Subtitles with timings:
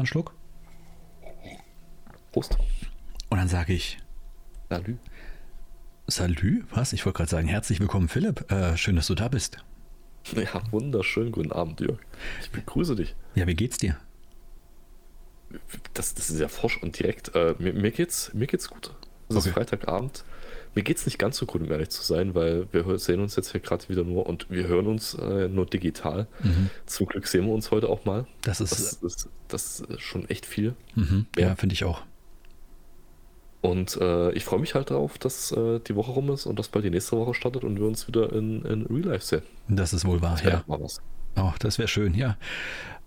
[0.00, 0.34] einen Schluck.
[2.32, 2.56] Prost.
[3.30, 3.98] Und dann sage ich,
[4.68, 4.96] Salü.
[6.06, 6.64] Salü?
[6.70, 6.92] Was?
[6.92, 8.50] Ich wollte gerade sagen, herzlich willkommen, Philipp.
[8.50, 9.58] Äh, schön, dass du da bist.
[10.34, 12.00] Ja, wunderschönen guten Abend, Jörg.
[12.42, 13.14] Ich begrüße dich.
[13.34, 13.96] Ja, wie geht's dir?
[15.92, 17.34] Das, das ist ja forsch und direkt.
[17.34, 18.94] Äh, mir, mir, geht's, mir geht's gut.
[19.28, 19.48] Es okay.
[19.48, 20.24] ist Freitagabend.
[20.74, 23.52] Mir geht's nicht ganz so gut, um ehrlich zu sein, weil wir sehen uns jetzt
[23.52, 26.26] hier gerade wieder nur und wir hören uns äh, nur digital.
[26.42, 26.70] Mhm.
[26.86, 28.26] Zum Glück sehen wir uns heute auch mal.
[28.42, 30.74] Das ist, das, ist, das ist schon echt viel.
[30.94, 31.26] Mhm.
[31.36, 32.02] Ja, ja finde ich auch.
[33.64, 36.68] Und äh, ich freue mich halt darauf, dass äh, die Woche rum ist und dass
[36.68, 39.42] bald die nächste Woche startet und wir uns wieder in, in Real Life sehen.
[39.68, 40.62] Das ist wohl wahr, ja.
[40.66, 41.00] Mal was.
[41.36, 42.36] Oh, das wäre schön, ja.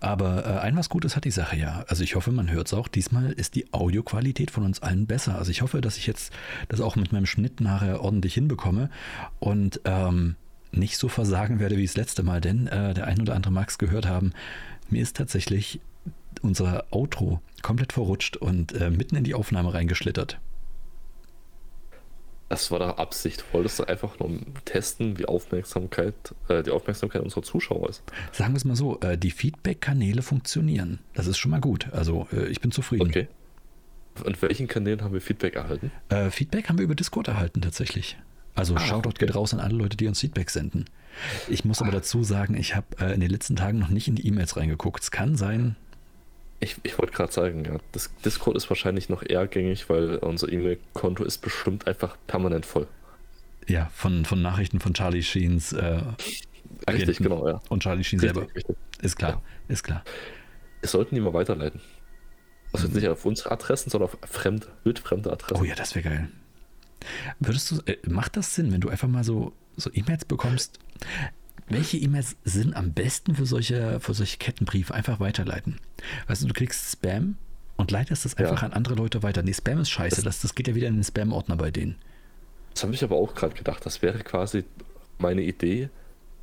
[0.00, 1.84] Aber äh, ein was Gutes hat die Sache ja.
[1.88, 2.88] Also ich hoffe, man hört es auch.
[2.88, 5.36] Diesmal ist die Audioqualität von uns allen besser.
[5.36, 6.32] Also ich hoffe, dass ich jetzt
[6.68, 8.90] das auch mit meinem Schnitt nachher ordentlich hinbekomme
[9.40, 10.36] und ähm,
[10.70, 13.70] nicht so versagen werde wie das letzte Mal, denn äh, der ein oder andere mag
[13.70, 14.32] es gehört haben.
[14.90, 15.80] Mir ist tatsächlich
[16.42, 20.38] unser Outro komplett verrutscht und äh, mitten in die Aufnahme reingeschlittert.
[22.48, 23.44] Das war doch Absicht.
[23.52, 24.30] Wolltest du einfach nur
[24.64, 26.14] testen, wie Aufmerksamkeit,
[26.48, 28.02] äh, die Aufmerksamkeit unserer Zuschauer ist?
[28.32, 31.00] Sagen wir es mal so, äh, die Feedback-Kanäle funktionieren.
[31.14, 31.92] Das ist schon mal gut.
[31.92, 33.08] Also äh, ich bin zufrieden.
[33.08, 33.28] Okay.
[34.24, 35.92] Und welchen Kanälen haben wir Feedback erhalten?
[36.08, 38.16] Äh, Feedback haben wir über Discord erhalten tatsächlich.
[38.54, 39.26] Also ah, Shoutout okay.
[39.26, 40.86] geht raus an alle Leute, die uns Feedback senden.
[41.48, 41.84] Ich muss ah.
[41.84, 44.56] aber dazu sagen, ich habe äh, in den letzten Tagen noch nicht in die E-Mails
[44.56, 45.02] reingeguckt.
[45.02, 45.76] Es kann sein,
[46.60, 50.50] ich, ich wollte gerade sagen, ja, das Discord ist wahrscheinlich noch eher gängig, weil unser
[50.50, 52.86] E-Mail-Konto ist bestimmt einfach permanent voll.
[53.66, 55.72] Ja, von, von Nachrichten von Charlie Sheens.
[55.72, 56.00] Äh,
[56.90, 57.60] richtig, genau, ja.
[57.68, 58.54] Und Charlie Sheen richtig, selber.
[58.54, 58.76] Richtig.
[59.02, 59.42] Ist klar, ja.
[59.72, 60.02] ist klar.
[60.80, 61.80] Wir sollten die mal weiterleiten.
[62.72, 62.94] Also mhm.
[62.94, 65.62] nicht auf unsere Adressen, sondern auf fremde, wildfremde Adressen.
[65.62, 66.28] Oh ja, das wäre geil.
[67.38, 70.80] Würdest du, äh, macht das Sinn, wenn du einfach mal so, so E-Mails bekommst?
[71.70, 74.94] Welche E-Mails sind am besten für solche, für solche Kettenbriefe?
[74.94, 75.78] Einfach weiterleiten.
[76.26, 77.36] Weißt du, du kriegst Spam
[77.76, 78.68] und leitest das einfach ja.
[78.68, 79.42] an andere Leute weiter.
[79.42, 80.22] Nee, Spam ist scheiße.
[80.22, 81.96] Das, das geht ja wieder in den Spam-Ordner bei denen.
[82.74, 83.84] Das habe ich aber auch gerade gedacht.
[83.84, 84.64] Das wäre quasi
[85.18, 85.90] meine Idee,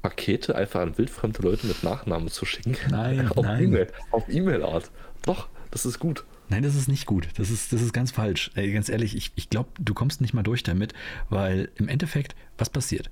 [0.02, 2.76] Pakete einfach an wildfremde Leute mit Nachnamen zu schicken.
[2.90, 3.64] Nein, auf nein.
[3.64, 4.92] E-Mail, auf E-Mail-Art.
[5.24, 6.24] Doch, das ist gut.
[6.50, 7.28] Nein, das ist nicht gut.
[7.38, 8.52] Das ist, das ist ganz falsch.
[8.54, 10.94] Ey, ganz ehrlich, ich, ich glaube, du kommst nicht mal durch damit,
[11.30, 13.10] weil im Endeffekt, was passiert?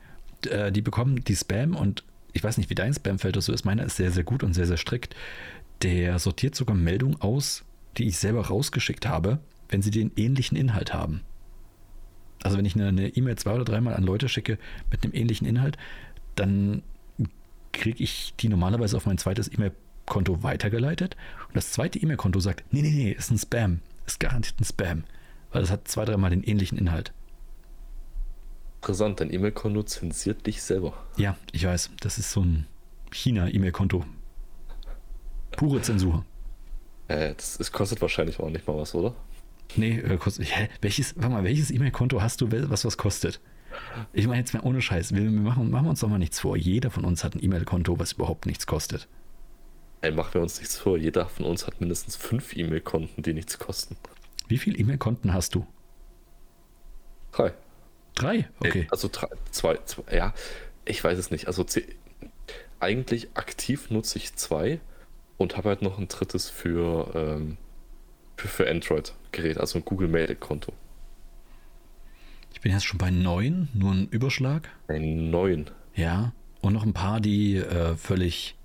[0.47, 3.63] Äh, die bekommen die Spam und ich weiß nicht, wie dein Spamfilter so ist.
[3.63, 5.15] Meiner ist sehr, sehr gut und sehr, sehr strikt.
[5.81, 7.63] Der sortiert sogar Meldungen aus,
[7.97, 9.39] die ich selber rausgeschickt habe,
[9.69, 11.21] wenn sie den ähnlichen Inhalt haben.
[12.43, 14.57] Also wenn ich eine E-Mail zwei oder dreimal an Leute schicke
[14.91, 15.77] mit einem ähnlichen Inhalt,
[16.35, 16.83] dann
[17.71, 21.15] kriege ich die normalerweise auf mein zweites E-Mail-Konto weitergeleitet.
[21.47, 23.79] Und das zweite E-Mail-Konto sagt, nee, nee, nee, ist ein Spam.
[24.05, 25.03] Ist garantiert ein Spam.
[25.51, 27.13] Weil das hat zwei, dreimal den ähnlichen Inhalt.
[28.83, 30.91] Interessant, dein E-Mail-Konto zensiert dich selber.
[31.15, 31.91] Ja, ich weiß.
[32.01, 32.67] Das ist so ein
[33.13, 34.03] China-E-Mail-Konto.
[35.55, 36.25] Pure Zensur.
[37.07, 39.15] Äh, das, das, kostet wahrscheinlich auch nicht mal was, oder?
[39.77, 40.47] Nee, äh, kostet.
[40.53, 40.67] Hä?
[40.81, 43.39] Welches, warte mal, welches E-Mail-Konto hast du, was was kostet?
[44.11, 45.15] Ich meine jetzt mal ohne Scheiß.
[45.15, 46.57] Wir, wir machen, machen uns doch mal nichts vor.
[46.57, 49.07] Jeder von uns hat ein E-Mail-Konto, was überhaupt nichts kostet.
[50.01, 50.97] Ey, machen wir uns nichts vor.
[50.97, 53.95] Jeder von uns hat mindestens fünf E-Mail-Konten, die nichts kosten.
[54.49, 55.65] Wie viele E-Mail-Konten hast du?
[57.31, 57.53] Drei.
[58.15, 58.49] Drei?
[58.59, 58.87] Okay.
[58.91, 60.33] Also drei, zwei, zwei, ja,
[60.85, 61.47] ich weiß es nicht.
[61.47, 61.65] Also
[62.79, 64.79] eigentlich aktiv nutze ich zwei
[65.37, 67.57] und habe halt noch ein drittes für, ähm,
[68.37, 70.73] für, für Android-Gerät, also ein Google Mail-Konto.
[72.53, 74.69] Ich bin jetzt schon bei neun, nur ein Überschlag.
[74.87, 75.69] Neun.
[75.95, 78.55] Ja, und noch ein paar, die äh, völlig,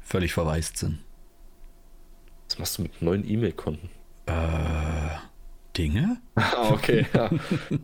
[0.00, 0.98] völlig verwaist sind.
[2.48, 3.88] Was machst du mit neun E-Mail-Konten?
[4.26, 5.16] Äh,
[5.76, 6.18] Dinge.
[6.42, 7.28] Ah, okay, ja.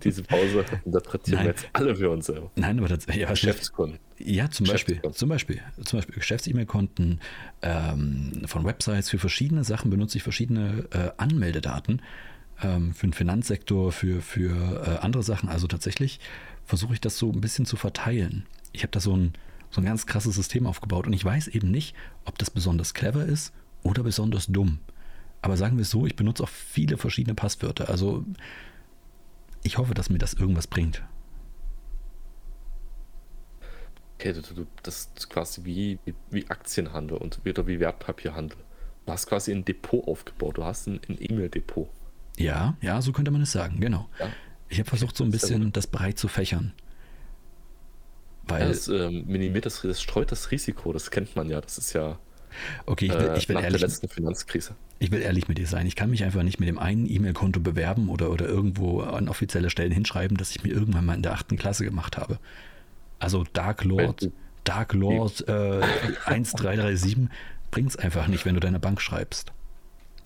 [0.02, 2.50] Diese Pause interpretieren wir jetzt alle für uns selber.
[2.56, 3.98] Nein, aber das, ja, Geschäftskunden.
[4.18, 7.20] Ja, zum Beispiel, zum Beispiel, zum Beispiel Geschäfts-E-Mail-Konten
[7.60, 12.00] ähm, von Websites für verschiedene Sachen benutze ich verschiedene äh, Anmeldedaten
[12.62, 15.50] ähm, für den Finanzsektor, für, für äh, andere Sachen.
[15.50, 16.18] Also tatsächlich
[16.64, 18.46] versuche ich das so ein bisschen zu verteilen.
[18.72, 19.34] Ich habe da so ein,
[19.70, 21.94] so ein ganz krasses System aufgebaut und ich weiß eben nicht,
[22.24, 23.52] ob das besonders clever ist
[23.82, 24.78] oder besonders dumm.
[25.46, 27.88] Aber sagen wir es so, ich benutze auch viele verschiedene Passwörter.
[27.88, 28.24] Also
[29.62, 31.04] ich hoffe, dass mir das irgendwas bringt.
[34.14, 36.00] Okay, du, du, das ist quasi wie,
[36.30, 38.58] wie Aktienhandel und wieder wie Wertpapierhandel.
[39.06, 40.58] Du hast quasi ein Depot aufgebaut.
[40.58, 41.88] Du hast ein, ein E-Mail-Depot.
[42.38, 44.08] Ja, ja, so könnte man es sagen, genau.
[44.18, 44.28] Ja.
[44.68, 46.72] Ich habe versucht, so ein bisschen das breit zu fächern.
[48.48, 51.60] Weil ja, das ähm, minimiert das, das streut das Risiko, das kennt man ja.
[51.60, 52.18] Das ist ja
[52.86, 54.74] Okay, ich will, ich will äh, nach ehrlich, der letzten Finanzkrise.
[54.98, 55.86] Ich will ehrlich mit dir sein.
[55.86, 59.70] Ich kann mich einfach nicht mit dem einen E-Mail-Konto bewerben oder, oder irgendwo an offizielle
[59.70, 62.38] Stellen hinschreiben, dass ich mir irgendwann mal in der achten Klasse gemacht habe.
[63.18, 64.30] Also Dark Lord,
[64.64, 65.80] Dark Lord äh,
[66.26, 67.28] 1337
[67.70, 69.52] bringt es einfach nicht, wenn du deiner Bank schreibst.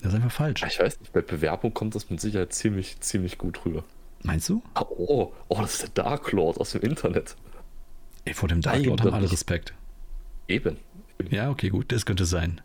[0.03, 0.63] Das ist einfach falsch.
[0.67, 3.85] Ich weiß nicht, bei Bewerbung kommt das mit Sicherheit ziemlich, ziemlich gut rüber.
[4.23, 4.63] Meinst du?
[4.75, 7.37] Oh, oh, das ist der Dark Lord aus dem Internet.
[8.25, 9.75] Ey, vor dem Dark Lord haben alle Respekt.
[10.49, 10.79] Eben.
[11.31, 12.61] Ja, okay, gut, das könnte sein.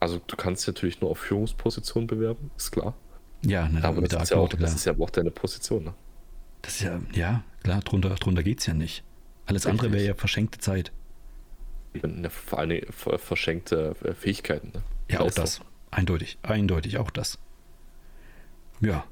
[0.00, 2.94] Also du kannst natürlich nur auf Führungspositionen bewerben, ist klar.
[3.42, 5.94] Ja, ne, aber das, ist ja, auch, das ist ja auch deine Position, ne?
[6.62, 9.04] Das ist ja, ja, klar, drunter, drunter geht es ja nicht.
[9.46, 10.92] Alles andere wäre ja verschenkte Zeit.
[12.30, 14.72] Vor allem verschenkte äh, Fähigkeiten.
[14.74, 14.82] Ne?
[15.10, 15.60] Ja, auch das.
[15.90, 17.38] Eindeutig, eindeutig, auch das.
[18.80, 19.04] Ja.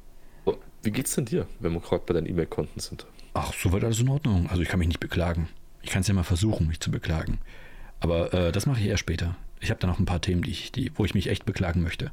[0.82, 3.06] Wie geht's denn dir, wenn wir gerade bei deinen E-Mail-Konten sind?
[3.34, 4.48] Ach, soweit alles in Ordnung.
[4.50, 5.48] Also ich kann mich nicht beklagen.
[5.82, 7.38] Ich kann es ja mal versuchen, mich zu beklagen.
[8.02, 9.37] Aber äh, das mache ich eher später.
[9.60, 11.82] Ich habe da noch ein paar Themen, die ich, die, wo ich mich echt beklagen
[11.82, 12.10] möchte.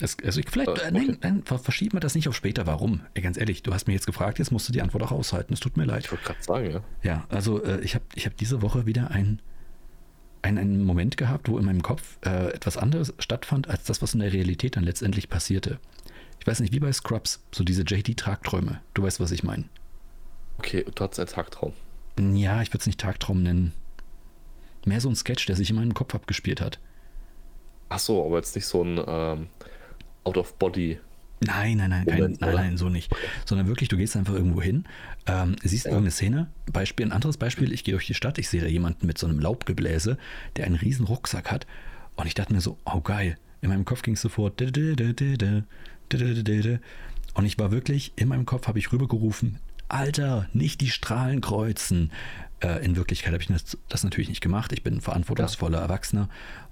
[0.00, 0.90] Es, also ich, vielleicht, äh, okay.
[0.90, 2.66] nein, nein, verschieben wir das nicht auf später.
[2.66, 3.02] Warum?
[3.14, 5.54] Ey, ganz ehrlich, du hast mir jetzt gefragt, jetzt musst du die Antwort auch aushalten.
[5.54, 6.04] Es tut mir leid.
[6.04, 6.80] Ich wollte gerade sagen, ja.
[7.04, 9.40] Ja, also äh, ich habe ich hab diese Woche wieder ein,
[10.42, 14.14] ein, einen Moment gehabt, wo in meinem Kopf äh, etwas anderes stattfand, als das, was
[14.14, 15.78] in der Realität dann letztendlich passierte.
[16.40, 18.80] Ich weiß nicht, wie bei Scrubs, so diese JD-Tagträume.
[18.94, 19.66] Du weißt, was ich meine.
[20.58, 21.72] Okay, du hattest einen Tagtraum.
[22.18, 23.72] Ja, ich würde es nicht Tagtraum nennen.
[24.84, 26.78] Mehr so ein Sketch, der sich in meinem Kopf abgespielt hat.
[27.88, 29.46] Ach so, aber jetzt nicht so ein ähm,
[30.24, 30.98] Out-of-Body.
[31.40, 33.14] Nein, nein, nein, kein, nein, nein, so nicht.
[33.44, 34.84] Sondern wirklich, du gehst einfach irgendwo hin,
[35.26, 35.90] ähm, siehst ja.
[35.90, 36.50] irgendeine Szene.
[36.72, 39.26] Beispiel, ein anderes Beispiel, ich gehe durch die Stadt, ich sehe da jemanden mit so
[39.26, 40.16] einem Laubgebläse,
[40.56, 41.66] der einen riesen Rucksack hat.
[42.16, 43.36] Und ich dachte mir so, oh geil.
[43.60, 44.60] In meinem Kopf ging es sofort.
[44.60, 44.76] Und
[47.44, 52.12] ich war wirklich, in meinem Kopf habe ich rübergerufen, Alter, nicht die Strahlen kreuzen.
[52.60, 54.72] Äh, in Wirklichkeit habe ich das, das, natürlich nicht gemacht.
[54.72, 56.28] Ich bin ein verantwortungsvoller Erwachsener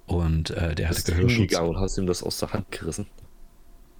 [0.06, 1.56] und äh, der hatte Gehörschutz.
[1.58, 3.06] und hast ihm das aus der Hand gerissen.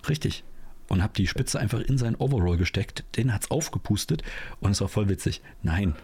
[0.08, 0.44] Richtig.
[0.88, 3.05] Und habe die Spitze einfach in seinen Overall gesteckt.
[3.16, 4.22] Den hat es aufgepustet
[4.61, 5.43] und es war voll witzig.
[5.62, 5.94] Nein.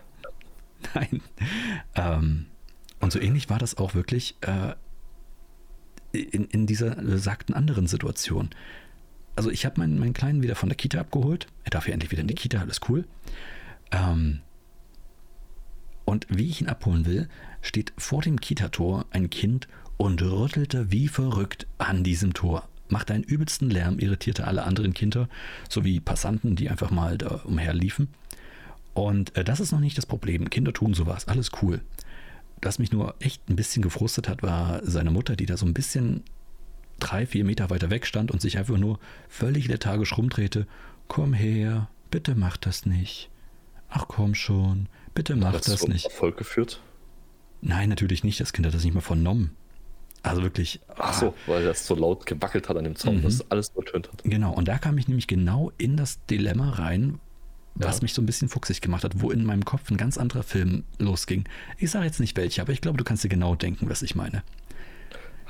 [0.95, 1.23] Nein.
[1.95, 2.47] Ähm,
[3.01, 4.75] und so ähnlich war das auch wirklich äh,
[6.13, 8.51] in, in dieser besagten anderen Situation.
[9.41, 11.47] Also ich habe meinen, meinen Kleinen wieder von der Kita abgeholt.
[11.65, 13.07] Er darf ja endlich wieder in die Kita, alles cool.
[13.91, 14.41] Ähm,
[16.05, 17.27] und wie ich ihn abholen will,
[17.63, 19.67] steht vor dem Kita-Tor ein Kind
[19.97, 22.69] und rüttelte wie verrückt an diesem Tor.
[22.91, 25.27] Machte einen übelsten Lärm, irritierte alle anderen Kinder
[25.71, 28.09] sowie Passanten, die einfach mal da umherliefen.
[28.93, 30.51] Und äh, das ist noch nicht das Problem.
[30.51, 31.81] Kinder tun sowas, alles cool.
[32.61, 35.73] Was mich nur echt ein bisschen gefrustet hat, war seine Mutter, die da so ein
[35.73, 36.25] bisschen
[37.01, 38.99] drei, vier Meter weiter weg stand und sich einfach nur
[39.29, 40.67] völlig lethargisch rumdrehte.
[41.09, 43.31] Komm her, bitte mach das nicht.
[43.89, 46.05] Ach komm schon, bitte mach das, das nicht.
[46.05, 46.81] Erfolg geführt?
[47.61, 48.41] Nein, natürlich nicht.
[48.41, 49.57] Das Kind hat das nicht mal vernommen.
[50.23, 50.81] Also wirklich.
[50.97, 51.35] Ach so, ah.
[51.47, 53.23] weil das so laut gewackelt hat an dem Zaun, mhm.
[53.23, 54.23] dass alles übertönt hat.
[54.25, 57.19] Genau, und da kam ich nämlich genau in das Dilemma rein,
[57.75, 58.03] was ja.
[58.03, 60.85] mich so ein bisschen fuchsig gemacht hat, wo in meinem Kopf ein ganz anderer Film
[60.99, 61.45] losging.
[61.79, 64.15] Ich sage jetzt nicht welcher, aber ich glaube, du kannst dir genau denken, was ich
[64.15, 64.43] meine.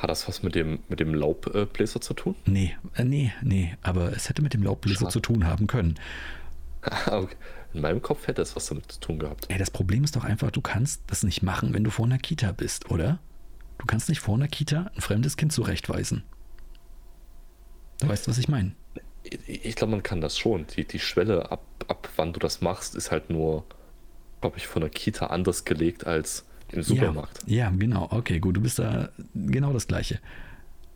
[0.01, 2.35] Hat das was mit dem, mit dem Laubbläser zu tun?
[2.47, 5.13] Nee, äh, nee, nee, aber es hätte mit dem Laubbläser Schade.
[5.13, 6.01] zu tun haben können.
[7.07, 7.37] okay.
[7.75, 9.45] In meinem Kopf hätte es was damit zu tun gehabt.
[9.51, 12.17] Ey, das Problem ist doch einfach, du kannst das nicht machen, wenn du vor einer
[12.17, 13.19] Kita bist, oder?
[13.77, 16.23] Du kannst nicht vor einer Kita ein fremdes Kind zurechtweisen.
[18.01, 18.73] Du weißt, was ich meine.
[19.23, 20.67] Ich, ich glaube, man kann das schon.
[20.67, 23.67] Die, die Schwelle, ab, ab wann du das machst, ist halt nur,
[24.41, 27.43] glaube ich, von der Kita anders gelegt als im Supermarkt.
[27.47, 28.09] Ja, ja, genau.
[28.11, 30.21] Okay, gut, du bist da genau das Gleiche.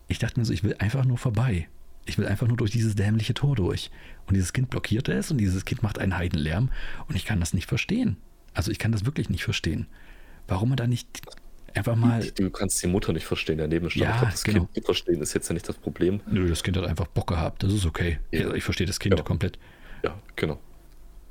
[0.07, 1.67] Ich dachte mir so, ich will einfach nur vorbei.
[2.05, 3.89] Ich will einfach nur durch dieses dämliche Tor durch.
[4.27, 6.69] Und dieses Kind blockiert es und dieses Kind macht einen Heidenlärm
[7.07, 8.17] und ich kann das nicht verstehen.
[8.53, 9.87] Also ich kann das wirklich nicht verstehen.
[10.47, 11.07] Warum man da nicht
[11.73, 12.23] einfach mal.
[12.35, 14.59] Du kannst die Mutter nicht verstehen, der neben Ja, glaub, das genau.
[14.59, 16.21] Kind nicht verstehen ist jetzt ja nicht das Problem.
[16.27, 17.63] Nö, das Kind hat einfach Bock gehabt.
[17.63, 18.19] Das ist okay.
[18.31, 18.53] Ja.
[18.53, 19.23] Ich verstehe das Kind ja.
[19.23, 19.57] komplett.
[20.03, 20.59] Ja, genau.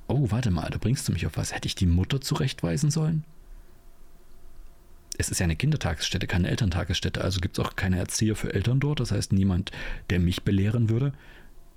[0.07, 1.55] Oh, warte mal, da bringst du mich auf was.
[1.55, 3.25] Hätte ich die Mutter zurechtweisen sollen?
[5.17, 8.81] Es ist ja eine Kindertagesstätte, keine Elterntagesstätte, also gibt es auch keine Erzieher für Eltern
[8.81, 9.01] dort.
[9.01, 9.71] Das heißt, niemand,
[10.11, 11.13] der mich belehren würde.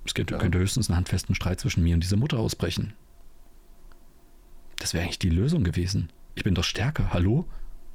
[0.04, 0.40] Es könnte, ja.
[0.40, 2.94] könnte höchstens einen handfesten Streit zwischen mir und dieser Mutter ausbrechen.
[4.76, 6.10] Das wäre eigentlich die Lösung gewesen.
[6.34, 7.12] Ich bin doch stärker.
[7.12, 7.46] Hallo?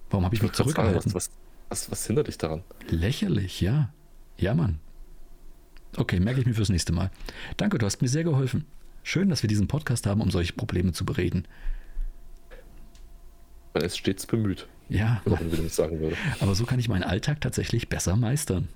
[0.10, 1.02] Warum habe ich, ich mich zurückgehalten?
[1.02, 1.32] Sagen, was,
[1.70, 2.64] was, was hindert dich daran?
[2.90, 3.94] Lächerlich, ja.
[4.38, 4.80] Ja, Mann.
[5.96, 7.12] Okay, merke ich mir fürs nächste Mal.
[7.58, 8.66] Danke, du hast mir sehr geholfen.
[9.04, 11.48] Schön, dass wir diesen Podcast haben, um solche Probleme zu bereden.
[13.74, 14.68] Man ist stets bemüht.
[14.94, 15.22] Ja.
[15.70, 16.16] sagen würde.
[16.40, 18.70] Aber so kann ich meinen Alltag tatsächlich besser meistern.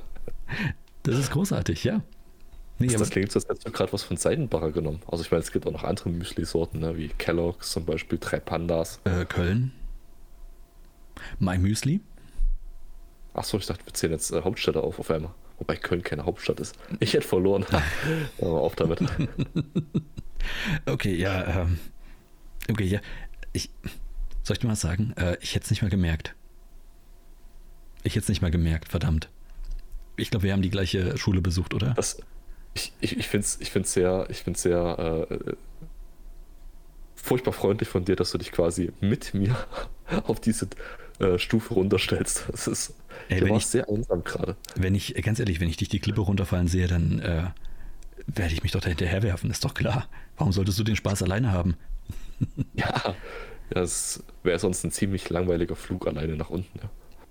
[1.02, 2.02] das ist großartig, ja.
[2.78, 5.00] Nee, das, das klingt so, als hättest du gerade was von Seidenbacher genommen.
[5.10, 8.38] Also ich meine, es gibt auch noch andere Müsli-Sorten, ne, wie Kellogg's zum Beispiel, drei
[8.38, 9.00] Pandas.
[9.04, 9.72] Äh, Köln.
[11.40, 12.00] My Müsli.
[13.34, 15.32] Achso, ich dachte, wir zählen jetzt äh, Hauptstädte auf auf einmal.
[15.58, 16.76] Wobei Köln keine Hauptstadt ist.
[17.00, 17.64] Ich hätte verloren.
[18.40, 19.00] Aber auf damit.
[20.86, 21.62] okay, ja.
[21.62, 21.78] Ähm,
[22.70, 23.00] okay, ja.
[23.52, 23.70] Ich,
[24.48, 25.12] soll ich dir mal sagen?
[25.16, 26.34] Äh, ich hätte es nicht mal gemerkt.
[28.02, 29.28] Ich jetzt nicht mal gemerkt, verdammt.
[30.16, 31.90] Ich glaube, wir haben die gleiche Schule besucht, oder?
[31.94, 32.20] Das,
[32.74, 35.54] ich ich, ich finde es ich find's sehr, ich find's sehr äh,
[37.14, 39.54] furchtbar freundlich von dir, dass du dich quasi mit mir
[40.24, 40.68] auf diese
[41.18, 42.44] äh, Stufe runterstellst.
[42.50, 42.94] Das ist
[43.28, 44.56] Ey, du wenn ich, sehr einsam gerade.
[44.76, 47.44] wenn ich, ganz ehrlich, wenn ich dich die Klippe runterfallen sehe, dann äh,
[48.26, 50.08] werde ich mich doch dahinter werfen, ist doch klar.
[50.36, 51.76] Warum solltest du den Spaß alleine haben?
[52.74, 53.14] Ja,
[53.70, 56.78] das wäre sonst ein ziemlich langweiliger Flug alleine nach unten.
[56.78, 56.90] Ja.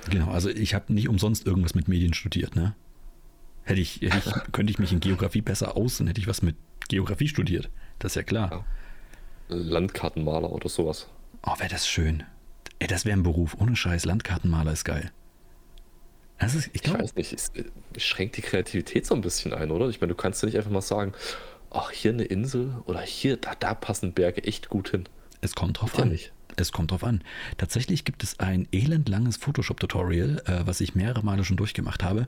[0.10, 2.75] Genau, also ich habe nicht umsonst irgendwas mit Medien studiert, ne?
[3.63, 6.41] Hätte ich, hätte ich, könnte ich mich in Geografie besser aus, dann hätte ich was
[6.41, 6.56] mit
[6.88, 7.70] Geografie studiert.
[8.00, 8.51] Das ist ja klar.
[8.51, 8.65] Ja.
[9.56, 11.08] Landkartenmaler oder sowas.
[11.44, 12.24] Oh, wäre das schön.
[12.79, 13.56] Ey, das wäre ein Beruf.
[13.60, 15.12] Ohne Scheiß, Landkartenmaler ist geil.
[16.39, 17.51] Das ist, ich Ich glaube, weiß nicht, es
[17.96, 19.89] es schränkt die Kreativität so ein bisschen ein, oder?
[19.89, 21.13] Ich meine, du kannst ja nicht einfach mal sagen,
[21.72, 25.10] ach, hier eine Insel oder hier, da, da passen Berge echt gut hin.
[25.41, 26.17] Es kommt drauf ja an.
[26.56, 27.22] Es kommt drauf an.
[27.58, 32.27] Tatsächlich gibt es ein elendlanges Photoshop-Tutorial, äh, was ich mehrere Male schon durchgemacht habe,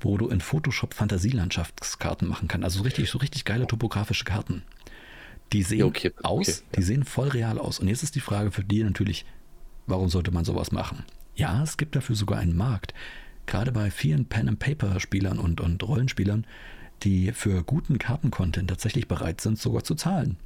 [0.00, 2.64] wo du in Photoshop Fantasielandschaftskarten machen kannst.
[2.64, 4.62] Also so richtig, so richtig geile topografische Karten.
[5.52, 7.78] Die sehen Ja, okay, aus, okay, die sehen voll real aus.
[7.78, 9.24] Und jetzt ist die Frage für dich natürlich,
[9.86, 11.04] warum sollte man sowas machen?
[11.36, 12.94] Ja, es gibt dafür sogar einen Markt.
[13.46, 16.46] Gerade bei vielen Pen-and-Paper-Spielern und, und Rollenspielern,
[17.02, 20.36] die für guten Kartencontent tatsächlich bereit sind, sogar zu zahlen.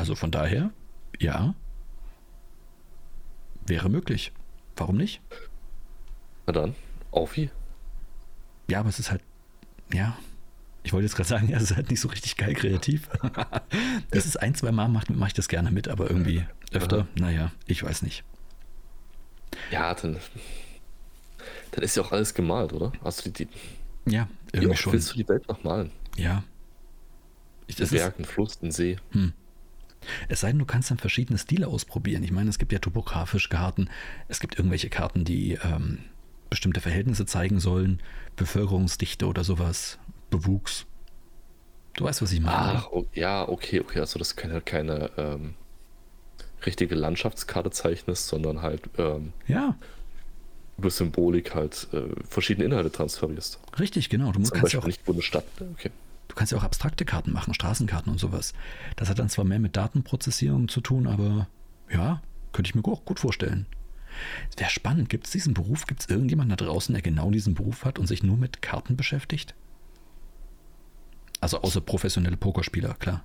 [0.00, 0.70] Also von daher,
[1.18, 1.54] ja,
[3.66, 4.32] wäre möglich.
[4.74, 5.20] Warum nicht?
[6.46, 6.74] Na dann,
[7.10, 7.50] auf wie?
[8.70, 9.22] Ja, aber es ist halt,
[9.92, 10.16] ja,
[10.84, 13.10] ich wollte jetzt gerade sagen, ja, es ist halt nicht so richtig geil kreativ.
[14.10, 17.52] das ist ein, zwei Mal mache mach ich das gerne mit, aber irgendwie öfter, naja,
[17.66, 18.24] ich weiß nicht.
[19.70, 20.16] Ja, dann,
[21.72, 22.90] dann ist ja auch alles gemalt, oder?
[23.04, 23.48] Also die, die,
[24.10, 24.94] Ja, wie irgendwie schon.
[24.94, 25.90] willst du die Welt noch malen?
[26.16, 26.42] Ja.
[27.66, 28.96] Ich, Ein das ist, Berg, ein Fluss, ein See.
[30.28, 32.22] Es sei denn, du kannst dann verschiedene Stile ausprobieren.
[32.22, 33.88] Ich meine, es gibt ja topografische Karten,
[34.28, 35.98] es gibt irgendwelche Karten, die ähm,
[36.48, 38.00] bestimmte Verhältnisse zeigen sollen,
[38.36, 39.98] Bevölkerungsdichte oder sowas,
[40.30, 40.86] Bewuchs.
[41.94, 42.78] Du weißt, was ich meine.
[42.78, 44.00] Ach, oh, ja, okay, okay.
[44.00, 45.54] Also das keine, keine ähm,
[46.64, 49.76] richtige Landschaftskarte zeichnest, sondern halt ähm, Ja,
[50.78, 53.58] über Symbolik halt äh, verschiedene Inhalte transferierst.
[53.78, 54.32] richtig, genau.
[54.32, 55.44] Du Zum kannst ja Beispiel auch nicht, wo eine Stadt.
[55.74, 55.90] Okay.
[56.30, 58.52] Du kannst ja auch abstrakte Karten machen, Straßenkarten und sowas.
[58.94, 61.48] Das hat dann zwar mehr mit Datenprozessierung zu tun, aber
[61.90, 62.22] ja,
[62.52, 63.66] könnte ich mir auch gut vorstellen.
[64.48, 65.08] Es wäre spannend.
[65.08, 65.86] Gibt es diesen Beruf?
[65.86, 68.96] Gibt es irgendjemanden da draußen, der genau diesen Beruf hat und sich nur mit Karten
[68.96, 69.56] beschäftigt?
[71.40, 73.24] Also außer professionelle Pokerspieler, klar.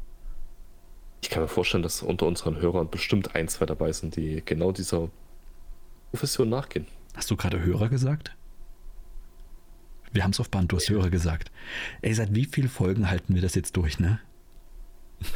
[1.22, 4.72] Ich kann mir vorstellen, dass unter unseren Hörern bestimmt ein, zwei dabei sind, die genau
[4.72, 5.10] dieser
[6.10, 6.88] Profession nachgehen.
[7.14, 8.36] Hast du gerade Hörer gesagt?
[10.16, 11.52] Wir haben es auf Band, du hast Hörer gesagt.
[12.02, 14.20] Ey, seit wie vielen Folgen halten wir das jetzt durch, ne?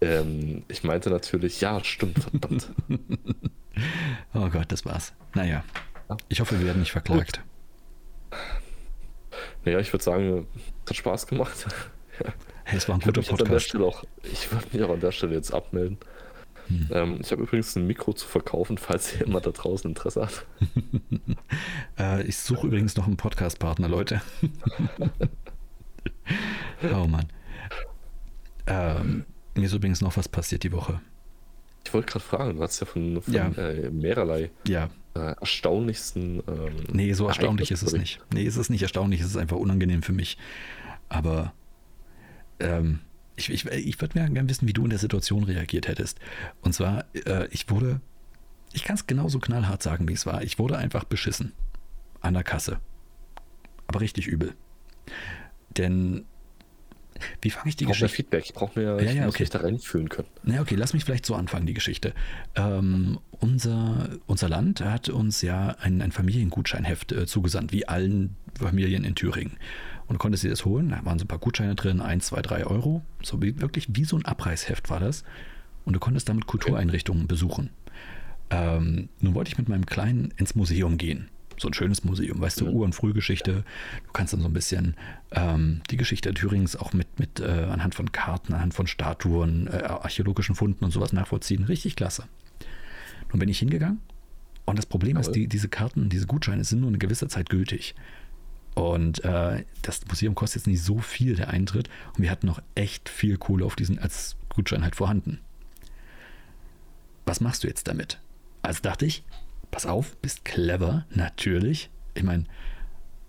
[0.00, 2.72] Ähm, ich meinte natürlich, ja, stimmt, verdammt.
[4.34, 5.12] Oh Gott, das war's.
[5.32, 5.62] Naja,
[6.28, 7.40] ich hoffe, wir werden nicht verklagt.
[9.64, 10.48] naja, ich würde sagen,
[10.84, 11.66] es hat Spaß gemacht.
[12.64, 13.76] Hey, es war ein Ich guter Podcast.
[13.76, 15.98] Auch, ich würde mich auch an der Stelle jetzt abmelden.
[16.66, 16.88] Hm.
[16.92, 20.46] Ähm, ich habe übrigens ein Mikro zu verkaufen, falls jemand da draußen Interesse hat.
[21.98, 24.22] Äh, ich suche übrigens noch einen Podcast-Partner, Leute.
[26.94, 27.26] oh Mann.
[28.66, 31.02] Ähm, mir ist übrigens noch was passiert die Woche.
[31.84, 33.48] Ich wollte gerade fragen, du hast ja von, von Ja.
[33.48, 36.42] Äh, mehrerlei Ja, äh, erstaunlichsten.
[36.46, 38.20] Ähm, nee, so erstaunlich ist es nicht.
[38.32, 40.38] Nee, es ist nicht erstaunlich, es ist einfach unangenehm für mich.
[41.08, 41.52] Aber
[42.60, 43.00] ähm,
[43.36, 46.18] ich, ich, ich würde mir gerne wissen, wie du in der Situation reagiert hättest.
[46.62, 48.00] Und zwar, äh, ich wurde,
[48.72, 50.42] ich kann es genauso knallhart sagen, wie es war.
[50.42, 51.52] Ich wurde einfach beschissen.
[52.20, 52.78] An der Kasse.
[53.86, 54.54] Aber richtig übel.
[55.76, 56.24] Denn,
[57.40, 59.28] wie fange ich die Ich brauche mehr Geschichte Feedback, ich brauche mehr, Ja, ich ja,
[59.28, 59.42] okay.
[59.42, 60.28] mich da reinfühlen können.
[60.44, 62.14] Na okay, lass mich vielleicht so anfangen, die Geschichte.
[62.54, 69.04] Ähm, unser, unser Land hat uns ja ein, ein Familiengutscheinheft äh, zugesandt, wie allen Familien
[69.04, 69.56] in Thüringen.
[70.06, 72.42] Und du konntest dir das holen, da waren so ein paar Gutscheine drin, 1, 2,
[72.42, 73.02] 3 Euro.
[73.22, 75.24] So wie, wirklich wie so ein Abreißheft war das.
[75.84, 77.70] Und du konntest damit Kultureinrichtungen besuchen.
[78.52, 81.28] Ähm, nun wollte ich mit meinem Kleinen ins Museum gehen.
[81.58, 82.72] So ein schönes Museum, weißt du, Mhm.
[82.74, 83.64] Ur- und Frühgeschichte.
[84.06, 84.94] Du kannst dann so ein bisschen
[85.30, 89.82] ähm, die Geschichte Thürings auch mit, mit äh, anhand von Karten, anhand von Statuen, äh,
[89.84, 91.64] archäologischen Funden und sowas nachvollziehen.
[91.64, 92.24] Richtig klasse.
[93.30, 94.00] Nun bin ich hingegangen
[94.66, 95.40] und das Problem ist, Jawohl.
[95.40, 97.94] die, diese Karten, diese Gutscheine sind nur eine gewisse Zeit gültig.
[98.74, 101.90] Und äh, das Museum kostet jetzt nicht so viel, der Eintritt.
[102.16, 105.38] Und wir hatten noch echt viel Kohle auf diesen als Gutschein halt vorhanden.
[107.26, 108.18] Was machst du jetzt damit?
[108.62, 109.24] Also dachte ich,
[109.70, 111.90] pass auf, bist clever, natürlich.
[112.14, 112.44] Ich meine,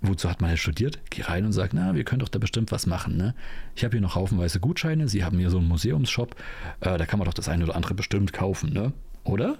[0.01, 0.99] wozu hat man ja studiert?
[1.09, 3.33] Geh rein und sag, na, wir können doch da bestimmt was machen, ne?
[3.75, 6.35] Ich habe hier noch haufenweise Gutscheine, Sie haben hier so einen Museumsshop,
[6.81, 8.93] äh, da kann man doch das eine oder andere bestimmt kaufen, ne?
[9.23, 9.57] Oder?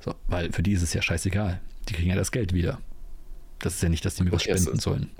[0.00, 1.60] So, weil für die ist es ja scheißegal.
[1.88, 2.80] Die kriegen ja das Geld wieder.
[3.60, 5.10] Das ist ja nicht, dass die mir was spenden sollen.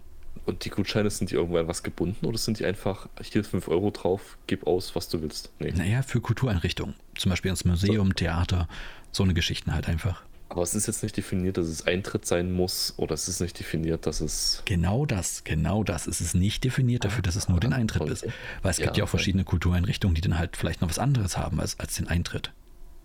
[0.44, 3.90] Und die Gutscheine, sind die irgendwann was gebunden oder sind die einfach, hier 5 Euro
[3.90, 5.50] drauf, gib aus, was du willst?
[5.58, 5.72] Nee.
[5.72, 6.94] Naja, für Kultureinrichtungen.
[7.16, 8.14] Zum Beispiel ins Museum, so.
[8.14, 8.68] Theater,
[9.10, 10.22] so eine Geschichten halt einfach.
[10.48, 13.58] Aber es ist jetzt nicht definiert, dass es Eintritt sein muss oder es ist nicht
[13.58, 14.62] definiert, dass es.
[14.64, 16.06] Genau das, genau das.
[16.06, 18.12] Es ist nicht definiert dafür, dass es nur den Eintritt okay.
[18.12, 18.26] ist.
[18.62, 21.36] Weil es ja, gibt ja auch verschiedene Kultureinrichtungen, die dann halt vielleicht noch was anderes
[21.36, 22.52] haben als, als den Eintritt.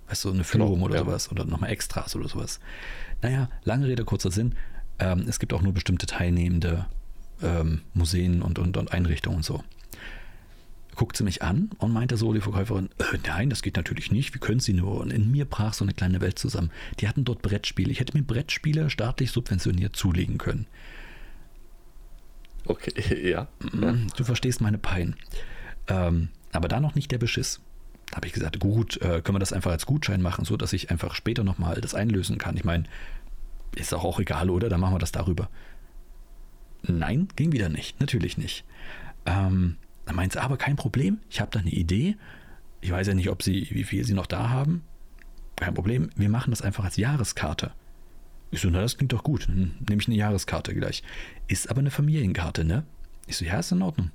[0.07, 1.01] Weißt du, eine Führung genau, oder ja.
[1.01, 2.59] sowas oder nochmal Extras oder sowas.
[3.21, 4.55] Naja, lange Rede, kurzer Sinn.
[4.99, 6.85] Ähm, es gibt auch nur bestimmte teilnehmende
[7.43, 9.63] ähm, Museen und, und, und Einrichtungen und so
[10.95, 14.35] guckt sie mich an und meinte so, die Verkäuferin, äh, nein, das geht natürlich nicht,
[14.35, 14.99] wie können Sie nur?
[14.99, 16.69] Und in mir brach so eine kleine Welt zusammen.
[16.99, 17.91] Die hatten dort Brettspiele.
[17.91, 20.67] Ich hätte mir Brettspiele staatlich subventioniert zulegen können.
[22.65, 23.47] Okay, ja.
[23.59, 25.15] Mm, du verstehst meine Pein.
[25.87, 27.61] Ähm, aber da noch nicht der Beschiss.
[28.11, 30.73] Da habe ich gesagt, gut, äh, können wir das einfach als Gutschein machen, so dass
[30.73, 32.57] ich einfach später nochmal das einlösen kann.
[32.57, 32.83] Ich meine,
[33.75, 34.69] ist auch, auch egal, oder?
[34.69, 35.49] Dann machen wir das darüber.
[36.83, 37.99] Nein, ging wieder nicht.
[37.99, 38.65] Natürlich nicht.
[39.25, 42.17] Ähm, dann meint sie, aber kein Problem, ich habe da eine Idee.
[42.81, 44.83] Ich weiß ja nicht, ob sie, wie viel sie noch da haben.
[45.55, 47.71] Kein Problem, wir machen das einfach als Jahreskarte.
[48.49, 49.47] Ich so, na, das klingt doch gut.
[49.47, 51.03] Dann nehme ich eine Jahreskarte gleich.
[51.47, 52.83] Ist aber eine Familienkarte, ne?
[53.27, 54.11] Ich so, ja, ist in Ordnung.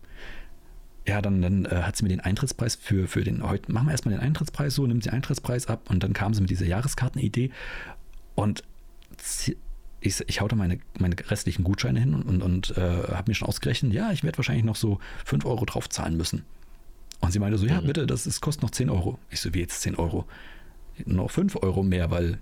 [1.07, 3.93] Ja, dann, dann äh, hat sie mir den Eintrittspreis für, für den, heute machen wir
[3.93, 7.51] erstmal den Eintrittspreis so, nimmt den Eintrittspreis ab und dann kam sie mit dieser Jahreskartenidee
[8.35, 8.65] und
[10.07, 13.49] ich, ich hau da meine, meine restlichen Gutscheine hin und, und, äh, habe mir schon
[13.49, 16.45] ausgerechnet, ja, ich werde wahrscheinlich noch so 5 Euro drauf zahlen müssen.
[17.21, 17.87] Und sie meinte so, ja, mhm.
[17.87, 19.19] bitte, das ist, kostet noch 10 Euro.
[19.31, 20.27] Ich so, wie jetzt 10 Euro?
[21.05, 22.39] Noch 5 Euro mehr, weil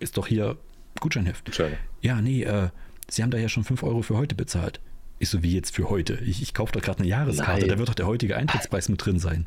[0.00, 0.56] ist doch hier
[1.00, 1.44] Gutscheinheft.
[1.44, 1.76] Gutscheine.
[2.02, 2.68] Ja, nee, äh,
[3.08, 4.80] sie haben da ja schon 5 Euro für heute bezahlt.
[5.18, 6.14] Ich so, wie jetzt für heute?
[6.24, 7.70] Ich, ich kaufe da gerade eine Jahreskarte, Nein.
[7.70, 9.46] da wird doch der heutige Eintrittspreis mit drin sein.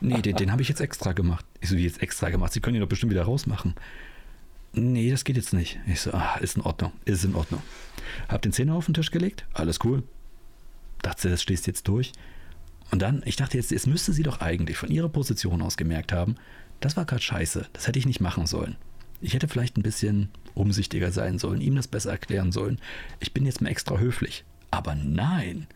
[0.00, 1.46] Nee, den, den habe ich jetzt extra gemacht.
[1.60, 2.52] Ich so, wie jetzt extra gemacht?
[2.52, 3.74] Sie können ihn doch bestimmt wieder rausmachen
[4.76, 5.78] nee, das geht jetzt nicht.
[5.86, 7.62] Ich so, ah, ist in Ordnung, ist in Ordnung.
[8.28, 10.02] Hab den Zehner auf den Tisch gelegt, alles cool.
[11.02, 12.12] Dachte, das stehst jetzt durch.
[12.90, 16.12] Und dann, ich dachte jetzt, es müsste sie doch eigentlich von ihrer Position aus gemerkt
[16.12, 16.36] haben,
[16.80, 18.76] das war gerade scheiße, das hätte ich nicht machen sollen.
[19.20, 22.78] Ich hätte vielleicht ein bisschen umsichtiger sein sollen, ihm das besser erklären sollen.
[23.18, 24.44] Ich bin jetzt mal extra höflich.
[24.70, 25.66] Aber nein.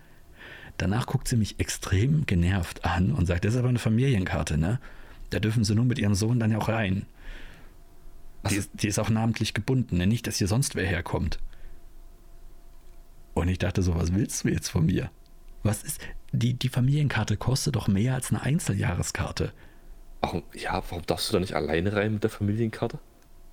[0.77, 4.79] Danach guckt sie mich extrem genervt an und sagt, das ist aber eine Familienkarte, ne?
[5.31, 7.07] Da dürfen sie nur mit ihrem Sohn dann ja auch rein.
[8.49, 10.07] Die ist, die ist auch namentlich gebunden, ne?
[10.07, 11.39] nicht, dass hier sonst wer herkommt.
[13.35, 15.11] Und ich dachte so, was willst du jetzt von mir?
[15.63, 16.01] Was ist,
[16.33, 19.53] die, die Familienkarte kostet doch mehr als eine Einzeljahreskarte.
[20.21, 22.99] Warum, ja, warum darfst du da nicht alleine rein mit der Familienkarte?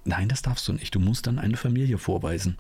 [0.06, 0.94] Nein, das darfst du nicht.
[0.96, 2.58] Du musst dann eine Familie vorweisen.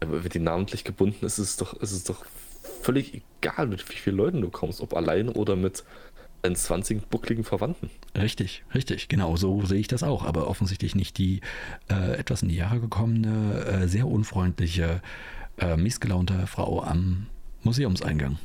[0.00, 2.24] Aber wenn die namentlich gebunden ist, ist es doch, ist es doch
[2.82, 5.84] völlig egal, mit wie vielen Leuten du kommst, ob alleine oder mit
[6.42, 7.90] einen 20 buckligen Verwandten.
[8.16, 10.24] Richtig, richtig, genau, so sehe ich das auch.
[10.24, 11.40] Aber offensichtlich nicht die
[11.90, 15.02] äh, etwas in die Jahre gekommene, äh, sehr unfreundliche,
[15.58, 17.26] äh, missgelaunte Frau am
[17.62, 18.38] Museumseingang.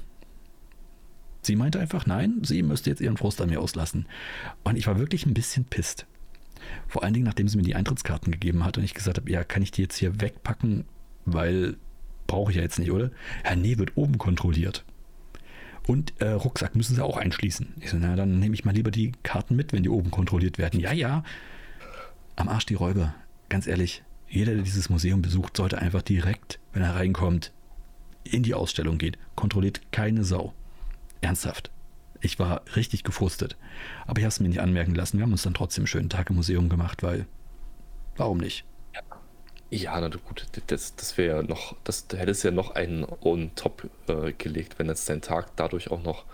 [1.41, 4.06] Sie meinte einfach, nein, sie müsste jetzt ihren Frust an mir auslassen.
[4.63, 6.06] Und ich war wirklich ein bisschen pisst.
[6.88, 9.43] Vor allen Dingen, nachdem sie mir die Eintrittskarten gegeben hat und ich gesagt habe, ja,
[9.43, 10.86] kann ich die jetzt hier wegpacken,
[11.25, 11.75] weil
[12.27, 13.12] brauche ich ja jetzt nicht, oder?
[13.43, 14.86] Ja, nee, wird oben kontrolliert.
[15.87, 17.73] Und äh, Rucksack müssen sie auch einschließen.
[17.81, 20.57] Ich so, na, dann nehme ich mal lieber die Karten mit, wenn die oben kontrolliert
[20.57, 20.79] werden.
[20.79, 21.23] Ja, ja.
[22.35, 23.13] Am Arsch die Räuber.
[23.49, 27.51] Ganz ehrlich, jeder, der dieses Museum besucht, sollte einfach direkt, wenn er reinkommt,
[28.23, 29.17] in die Ausstellung geht.
[29.35, 30.53] Kontrolliert keine Sau.
[31.21, 31.69] Ernsthaft.
[32.21, 33.57] Ich war richtig gefrustet.
[34.07, 35.17] Aber ich habe es mir nicht anmerken lassen.
[35.17, 37.25] Wir haben uns dann trotzdem einen schönen Tag im Museum gemacht, weil
[38.15, 38.63] warum nicht?
[39.73, 43.89] Ja, na gut, das, das wäre ja noch, das, hättest ja noch einen on top
[44.07, 46.25] äh, gelegt, wenn jetzt dein Tag dadurch auch noch,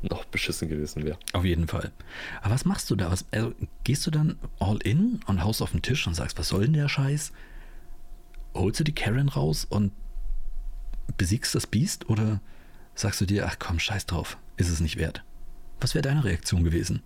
[0.00, 1.18] noch beschissen gewesen wäre.
[1.34, 1.92] Auf jeden Fall.
[2.40, 3.10] Aber was machst du da?
[3.10, 3.52] Was, also,
[3.84, 6.72] gehst du dann all in und haust auf den Tisch und sagst, was soll denn
[6.72, 7.32] der Scheiß?
[8.54, 9.92] Holst du die Karen raus und
[11.18, 12.40] besiegst das Biest oder
[12.94, 15.22] sagst du dir, ach komm, scheiß drauf, ist es nicht wert?
[15.78, 17.02] Was wäre deine Reaktion gewesen?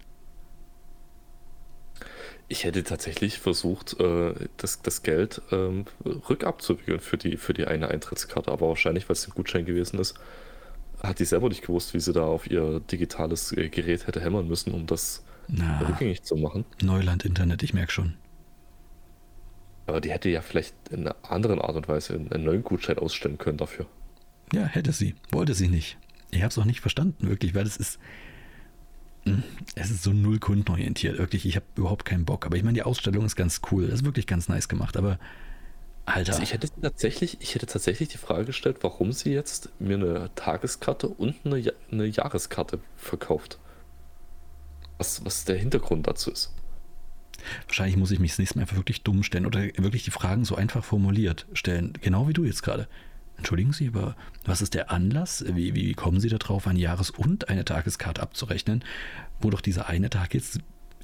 [2.48, 7.88] Ich hätte tatsächlich versucht, äh, das, das Geld ähm, rückabzuwickeln für die, für die eine
[7.88, 10.14] Eintrittskarte, aber wahrscheinlich, weil es ein Gutschein gewesen ist,
[11.02, 14.46] hat die selber nicht gewusst, wie sie da auf ihr digitales äh, Gerät hätte hämmern
[14.46, 16.64] müssen, um das Na, rückgängig zu machen.
[16.80, 18.14] Neuland Internet, ich merke schon.
[19.86, 23.38] Aber die hätte ja vielleicht in einer anderen Art und Weise einen neuen Gutschein ausstellen
[23.38, 23.86] können dafür.
[24.52, 25.14] Ja, hätte sie.
[25.30, 25.98] Wollte sie nicht.
[26.30, 27.98] Ich habe es auch nicht verstanden, wirklich, weil es ist
[29.74, 31.46] es ist so null kundenorientiert, wirklich.
[31.46, 32.46] Ich habe überhaupt keinen Bock.
[32.46, 33.86] Aber ich meine, die Ausstellung ist ganz cool.
[33.86, 34.96] Das ist wirklich ganz nice gemacht.
[34.96, 35.18] Aber
[36.06, 36.32] Alter.
[36.32, 40.30] Also ich hätte tatsächlich, ich hätte tatsächlich die Frage gestellt, warum sie jetzt mir eine
[40.36, 43.58] Tageskarte und eine, eine Jahreskarte verkauft.
[44.98, 46.54] Was, was der Hintergrund dazu ist.
[47.66, 50.44] Wahrscheinlich muss ich mich das nächste Mal einfach wirklich dumm stellen oder wirklich die Fragen
[50.44, 51.92] so einfach formuliert stellen.
[52.00, 52.88] Genau wie du jetzt gerade.
[53.36, 55.44] Entschuldigen Sie, aber was ist der Anlass?
[55.46, 58.84] Wie, wie kommen Sie darauf, eine Jahres- und eine Tageskarte abzurechnen,
[59.40, 60.60] wo doch dieser eine Tag jetzt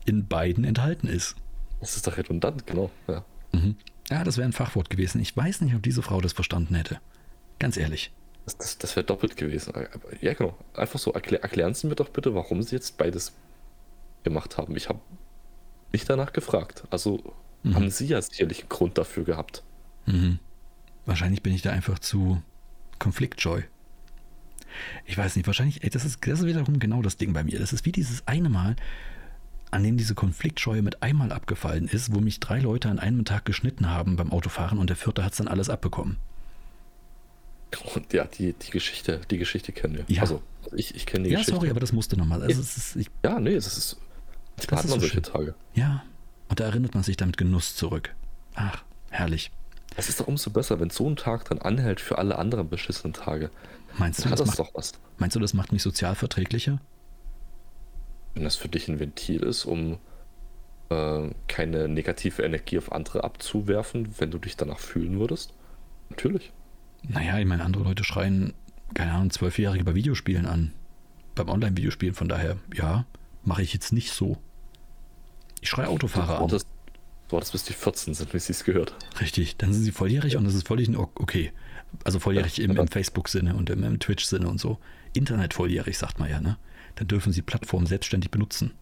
[0.06, 1.36] in beiden enthalten ist?
[1.80, 2.90] Das ist doch redundant, genau.
[3.08, 3.76] Ja, mhm.
[4.10, 5.20] ja das wäre ein Fachwort gewesen.
[5.20, 7.00] Ich weiß nicht, ob diese Frau das verstanden hätte.
[7.58, 8.12] Ganz ehrlich.
[8.44, 9.72] Das, das, das wäre doppelt gewesen.
[10.20, 10.56] Ja, genau.
[10.74, 13.32] Einfach so, erklär, erklären Sie mir doch bitte, warum Sie jetzt beides
[14.24, 14.74] gemacht haben.
[14.76, 15.00] Ich habe
[15.92, 16.84] nicht danach gefragt.
[16.90, 17.74] Also mhm.
[17.74, 19.62] haben Sie ja sicherlich einen Grund dafür gehabt.
[20.06, 20.38] Mhm.
[21.06, 22.42] Wahrscheinlich bin ich da einfach zu
[22.98, 23.62] konfliktscheu.
[25.04, 27.58] Ich weiß nicht, wahrscheinlich, ey, das ist, das ist wiederum genau das Ding bei mir.
[27.58, 28.76] Das ist wie dieses eine Mal,
[29.70, 33.44] an dem diese Konfliktscheue mit einmal abgefallen ist, wo mich drei Leute an einem Tag
[33.44, 36.18] geschnitten haben beim Autofahren und der vierte hat es dann alles abbekommen.
[38.12, 40.04] Ja, die, die Geschichte, die Geschichte kennen wir.
[40.08, 40.22] Ja.
[40.22, 40.42] Also,
[40.74, 41.52] ich, ich kenne die ja, Geschichte.
[41.52, 42.42] Ja, sorry, aber das musste nochmal.
[42.42, 43.96] Also, ja, ja, nee, es ist.
[44.56, 45.22] Das hat man so solche schön.
[45.22, 45.54] Tage.
[45.74, 46.04] Ja,
[46.48, 48.14] und da erinnert man sich dann mit Genuss zurück.
[48.54, 49.50] Ach, herrlich.
[49.96, 53.12] Es ist doch umso besser, wenn so ein Tag dann anhält für alle anderen beschissenen
[53.12, 53.50] Tage.
[53.98, 54.92] Meinst du, das, das macht, doch was?
[55.18, 56.80] Meinst du, das macht mich sozial verträglicher?
[58.34, 59.98] Wenn das für dich ein Ventil ist, um
[60.88, 65.52] äh, keine negative Energie auf andere abzuwerfen, wenn du dich danach fühlen würdest?
[66.08, 66.52] Natürlich.
[67.02, 68.54] Naja, ich meine, andere Leute schreien,
[68.94, 70.72] keine Ahnung, Zwölfjährige bei Videospielen an.
[71.34, 73.04] Beim Online-Videospielen, von daher, ja,
[73.44, 74.38] mache ich jetzt nicht so.
[75.60, 76.60] Ich schreie Autofahrer an.
[77.32, 78.94] Das, du hattest bis die 14 sind, wie sie es gehört.
[79.20, 80.38] Richtig, dann sind sie volljährig ja.
[80.38, 81.52] und das ist völlig okay.
[82.04, 84.78] Also volljährig ja, im, im Facebook-Sinne und im, im Twitch-Sinne und so.
[85.14, 86.58] Internet volljährig, sagt man ja, ne?
[86.96, 88.72] Dann dürfen sie Plattformen selbstständig benutzen.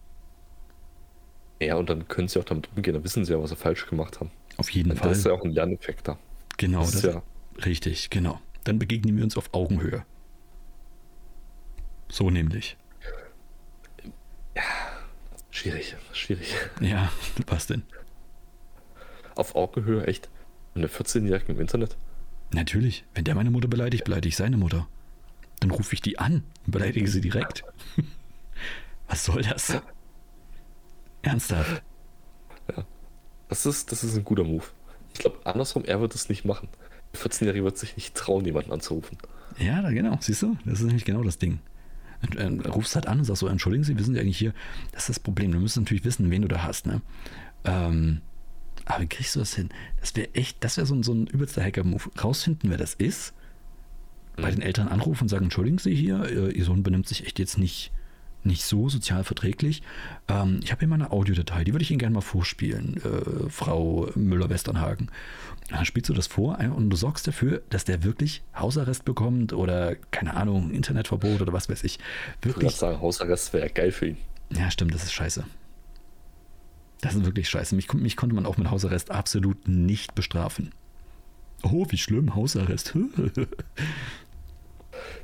[1.61, 3.85] Ja, und dann können sie auch damit umgehen, dann wissen sie ja, was sie falsch
[3.87, 4.31] gemacht haben.
[4.57, 5.09] Auf jeden und Fall.
[5.09, 6.17] Das ist ja auch ein Lerneffekt da.
[6.57, 7.23] Genau, das, das ja.
[7.65, 8.39] Richtig, genau.
[8.63, 10.03] Dann begegnen wir uns auf Augenhöhe.
[12.09, 12.77] So nämlich.
[14.55, 14.63] Ja,
[15.51, 16.53] schwierig, schwierig.
[16.81, 17.11] Ja,
[17.47, 17.83] was denn?
[19.35, 20.29] Auf Augenhöhe, echt?
[20.75, 21.97] Eine 14-Jährige im Internet?
[22.53, 23.05] Natürlich.
[23.13, 24.87] Wenn der meine Mutter beleidigt, beleidige ich seine Mutter.
[25.59, 27.63] Dann rufe ich die an und beleidige sie direkt.
[29.07, 29.81] Was soll das?
[31.21, 31.83] Ernsthaft?
[32.75, 32.85] Ja.
[33.49, 34.65] Das ist, das ist ein guter Move.
[35.13, 36.69] Ich glaube, andersrum, er wird es nicht machen.
[37.15, 39.17] 14-Jährige wird sich nicht trauen, jemanden anzurufen.
[39.59, 40.17] Ja, genau.
[40.21, 40.57] Siehst du?
[40.65, 41.59] Das ist nämlich genau das Ding.
[42.21, 44.53] Und, äh, rufst halt an und sagst so, entschuldigen Sie, wir sind ja eigentlich hier.
[44.91, 45.51] Das ist das Problem.
[45.51, 46.85] Du musst natürlich wissen, wen du da hast.
[46.85, 47.01] Ne?
[47.65, 48.21] Ähm,
[48.85, 49.69] aber wie kriegst du das hin?
[49.99, 52.09] Das wäre echt, das wäre so, so ein übelster Hacker-Move.
[52.21, 53.33] Rausfinden, wer das ist,
[54.37, 54.41] mhm.
[54.41, 57.39] bei den Eltern anrufen und sagen, entschuldigen Sie hier, äh, Ihr Sohn benimmt sich echt
[57.39, 57.91] jetzt nicht
[58.43, 59.81] nicht so sozial verträglich.
[60.27, 63.49] Ähm, ich habe hier mal eine Audiodatei, die würde ich Ihnen gerne mal vorspielen, äh,
[63.49, 65.11] Frau Müller-Westernhagen.
[65.69, 69.95] Dann spielst du das vor und du sorgst dafür, dass der wirklich Hausarrest bekommt oder,
[70.11, 71.99] keine Ahnung, Internetverbot oder was weiß ich.
[72.41, 72.71] Wirklich.
[72.71, 74.17] Ich sagen, Hausarrest wäre geil für ihn.
[74.49, 75.45] Ja, stimmt, das ist scheiße.
[77.01, 77.75] Das ist wirklich scheiße.
[77.75, 80.71] Mich, mich konnte man auch mit Hausarrest absolut nicht bestrafen.
[81.63, 82.95] Oh, wie schlimm, Hausarrest.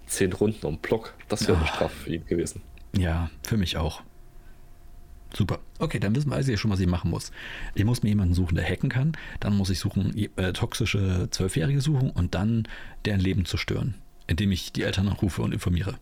[0.07, 1.73] Zehn Runden um Block, das wäre eine ah.
[1.73, 2.61] Strafe für ihn gewesen.
[2.97, 4.01] Ja, für mich auch.
[5.33, 5.59] Super.
[5.77, 7.31] Okay, dann wissen wir also schon, was ich machen muss.
[7.75, 9.11] Ich muss mir jemanden suchen, der hacken kann.
[9.39, 12.67] Dann muss ich suchen, äh, toxische Zwölfjährige suchen und dann
[13.05, 13.95] deren Leben zerstören,
[14.27, 15.95] indem ich die Eltern anrufe und informiere.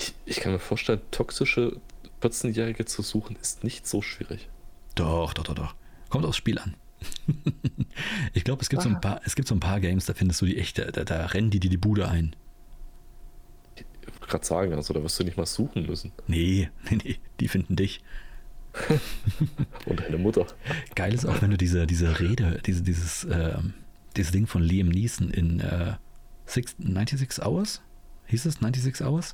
[0.00, 1.80] Ich, ich kann mir vorstellen, toxische
[2.22, 4.48] 14-Jährige zu suchen ist nicht so schwierig.
[4.94, 5.74] Doch, doch, doch, doch.
[6.08, 6.74] Kommt aufs Spiel an.
[8.32, 10.40] ich glaube, es gibt so ein paar, es gibt so ein paar Games, da findest
[10.40, 12.34] du die echte, da, da rennen die dir die Bude ein
[14.28, 16.12] gerade sagen, also da wirst du nicht mal suchen müssen.
[16.26, 18.00] Nee, nee, nee, die finden dich.
[19.86, 20.46] Und deine Mutter.
[20.96, 23.58] Geil ist auch, wenn du diese, diese Rede, diese, dieses, äh,
[24.16, 25.94] dieses Ding von Liam Neeson in äh,
[26.46, 27.82] Six, 96 Hours?
[28.26, 29.32] Hieß es 96 Hours?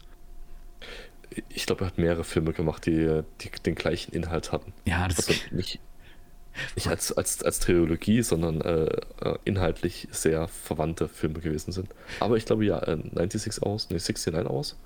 [1.49, 4.73] Ich glaube, er hat mehrere Filme gemacht, die, die den gleichen Inhalt hatten.
[4.85, 5.79] Ja, das also nicht,
[6.75, 8.87] nicht als, als, als Trilogie, sondern äh,
[9.21, 11.88] äh inhaltlich sehr verwandte Filme gewesen sind.
[12.19, 14.77] Aber ich glaube ja, 96 Hours, nee, 69 Hours.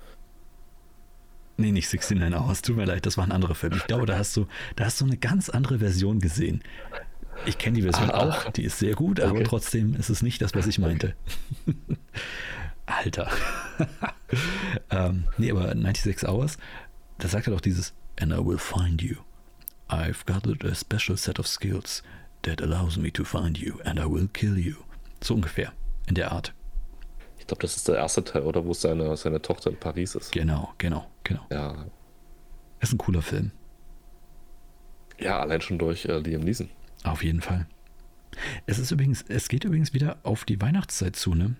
[1.57, 3.73] Nee, nicht 69 Hours, tut mir leid, das war ein anderer Film.
[3.75, 6.61] Ich glaube, da hast du, da hast du eine ganz andere Version gesehen.
[7.45, 9.29] Ich kenne die Version ah, auch, die ist sehr gut, okay.
[9.29, 11.15] aber trotzdem ist es nicht das, was ich meinte.
[12.85, 13.29] Alter.
[14.91, 16.57] ähm, nee, aber 96 Hours,
[17.17, 19.17] da sagt er doch dieses And I will find you.
[19.89, 22.03] I've gathered a special set of skills
[22.43, 24.75] that allows me to find you and I will kill you.
[25.21, 25.73] So ungefähr,
[26.07, 26.53] in der Art.
[27.39, 30.31] Ich glaube, das ist der erste Teil, oder wo seine, seine Tochter in Paris ist.
[30.31, 31.45] Genau, genau, genau.
[31.51, 31.85] Ja.
[32.79, 33.51] Ist ein cooler Film.
[35.19, 36.69] Ja, allein schon durch äh, Liam Neeson.
[37.03, 37.67] Auf jeden Fall.
[38.65, 41.55] Es ist übrigens, es geht übrigens wieder auf die Weihnachtszeit zu, ne?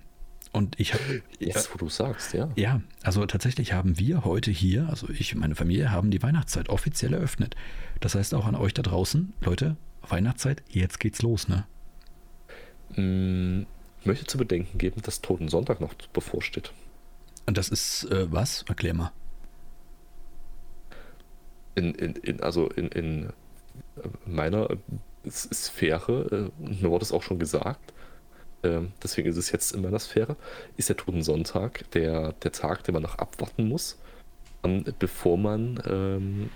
[0.55, 1.21] Und ich habe.
[1.37, 2.49] Jetzt, wo du sagst, ja.
[2.55, 6.69] Ja, also tatsächlich haben wir heute hier, also ich und meine Familie, haben die Weihnachtszeit
[6.69, 7.57] offiziell eröffnet.
[7.99, 9.75] Das heißt auch an euch da draußen, Leute,
[10.07, 11.65] Weihnachtszeit, jetzt geht's los, ne?
[13.99, 16.71] Ich möchte zu bedenken geben, dass Toten Sonntag noch bevorsteht.
[17.45, 18.63] Und das ist äh, was?
[18.69, 19.11] Erklär mal.
[21.75, 23.33] In, in, in, also in, in
[24.25, 24.69] meiner
[25.29, 27.91] Sphäre, äh, mir wurde es auch schon gesagt,
[28.63, 30.35] äh, deswegen ist es jetzt in meiner Sphäre,
[30.77, 33.97] ist der Totensonntag der, der Tag, den man noch abwarten muss,
[34.99, 36.49] bevor man ähm,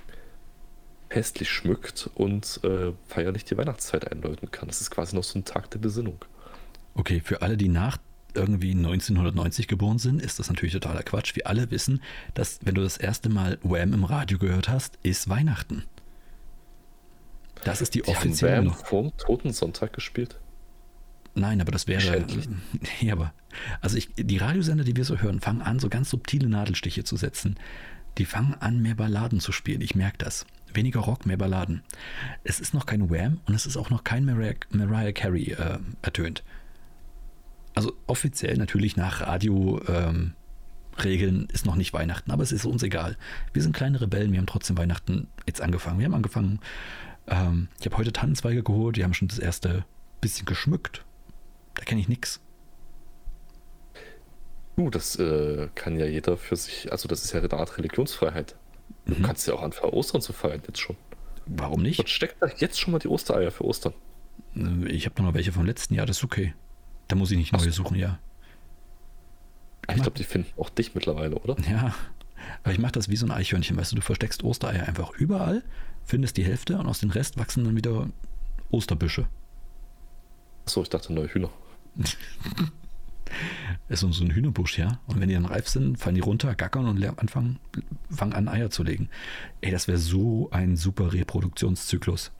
[1.09, 4.67] festlich schmückt und äh, feierlich die Weihnachtszeit einläuten kann.
[4.67, 6.23] Das ist quasi noch so ein Tag der Besinnung.
[6.95, 7.97] Okay, für alle, die nach
[8.33, 11.35] irgendwie 1990 geboren sind, ist das natürlich totaler Quatsch.
[11.35, 12.01] Wir alle wissen,
[12.35, 15.83] dass wenn du das erste Mal Wham im Radio gehört hast, ist Weihnachten.
[17.63, 18.57] Das ist die, die offizielle.
[18.57, 20.37] Haben Wham vorm Totensonntag gespielt?
[21.39, 22.25] Nein, aber das wäre.
[23.01, 23.33] Ja, aber.
[23.81, 27.15] Also ich, die Radiosender, die wir so hören, fangen an, so ganz subtile Nadelstiche zu
[27.15, 27.55] setzen.
[28.17, 29.81] Die fangen an, mehr Balladen zu spielen.
[29.81, 30.45] Ich merke das.
[30.73, 31.81] Weniger Rock, mehr Balladen.
[32.43, 35.79] Es ist noch kein Wham und es ist auch noch kein Mariah, Mariah Carey äh,
[36.01, 36.43] ertönt.
[37.73, 40.35] Also offiziell natürlich nach Radio-Regeln
[41.41, 43.17] ähm, ist noch nicht Weihnachten, aber es ist uns egal.
[43.53, 45.99] Wir sind kleine Rebellen, wir haben trotzdem Weihnachten jetzt angefangen.
[45.99, 46.59] Wir haben angefangen,
[47.27, 49.85] ähm, ich habe heute Tannenzweige geholt, die haben schon das erste
[50.21, 51.03] bisschen geschmückt.
[51.79, 52.41] Da kenne ich nichts.
[54.75, 58.55] Du, das äh, kann ja jeder für sich, also das ist ja eine Art Religionsfreiheit.
[59.05, 59.23] Du mhm.
[59.23, 60.97] kannst ja auch anfangen, Ostern zu feiern, jetzt schon.
[61.45, 61.99] Warum nicht?
[61.99, 63.93] Und steckt da jetzt schon mal die Ostereier für Ostern.
[64.55, 66.53] Äh, ich habe noch welche vom letzten Jahr, das ist okay.
[67.07, 68.19] Da muss ich nicht neue suchen, ja.
[69.87, 71.55] Ich, ich glaube, die finden auch dich mittlerweile, oder?
[71.69, 71.95] Ja,
[72.63, 75.63] aber ich mache das wie so ein Eichhörnchen, weißt du, du versteckst Ostereier einfach überall,
[76.03, 78.09] findest die Hälfte und aus dem Rest wachsen dann wieder
[78.69, 79.27] Osterbüsche.
[80.65, 81.49] Achso, ich dachte neue Hühner.
[83.89, 84.99] ist so ein Hühnerbusch, ja.
[85.07, 87.59] Und wenn die dann reif sind, fallen die runter, gackern und anfangen,
[88.09, 89.09] fangen an, Eier zu legen.
[89.61, 92.31] Ey, das wäre so ein super Reproduktionszyklus.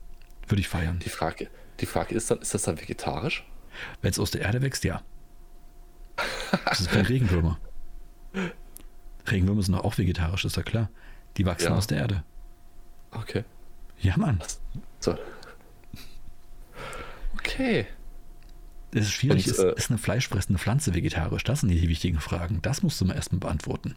[0.48, 0.98] Würde ich feiern.
[1.04, 1.48] Die Frage,
[1.80, 3.46] die Frage ist dann, ist das dann vegetarisch?
[4.02, 5.02] Wenn es aus der Erde wächst, ja.
[6.64, 7.58] Das ist kein Regenwürmer.
[9.30, 10.90] Regenwürmer sind auch vegetarisch, ist ja klar.
[11.36, 11.76] Die wachsen ja.
[11.76, 12.24] aus der Erde.
[13.12, 13.44] Okay.
[13.98, 14.40] Ja, Mann.
[14.98, 15.16] So.
[17.34, 17.86] Okay.
[18.92, 21.44] Es ist schwierig, Und, ist, äh, ist eine fleischfressende Pflanze vegetarisch?
[21.44, 22.60] Das sind die wichtigen Fragen.
[22.62, 23.94] Das musst du mir erstmal beantworten.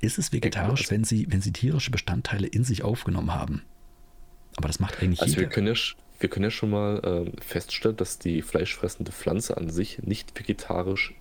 [0.00, 3.62] Ist es vegetarisch, wenn sie, wenn sie tierische Bestandteile in sich aufgenommen haben?
[4.56, 5.42] Aber das macht eigentlich also jeder.
[5.42, 5.80] Wir können, ja,
[6.20, 11.14] wir können ja schon mal äh, feststellen, dass die fleischfressende Pflanze an sich nicht vegetarisch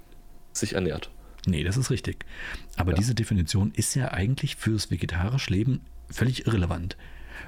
[0.53, 1.11] sich ernährt.
[1.45, 2.25] Nee, das ist richtig.
[2.75, 2.97] Aber ja.
[2.97, 6.97] diese Definition ist ja eigentlich fürs vegetarische Leben völlig irrelevant.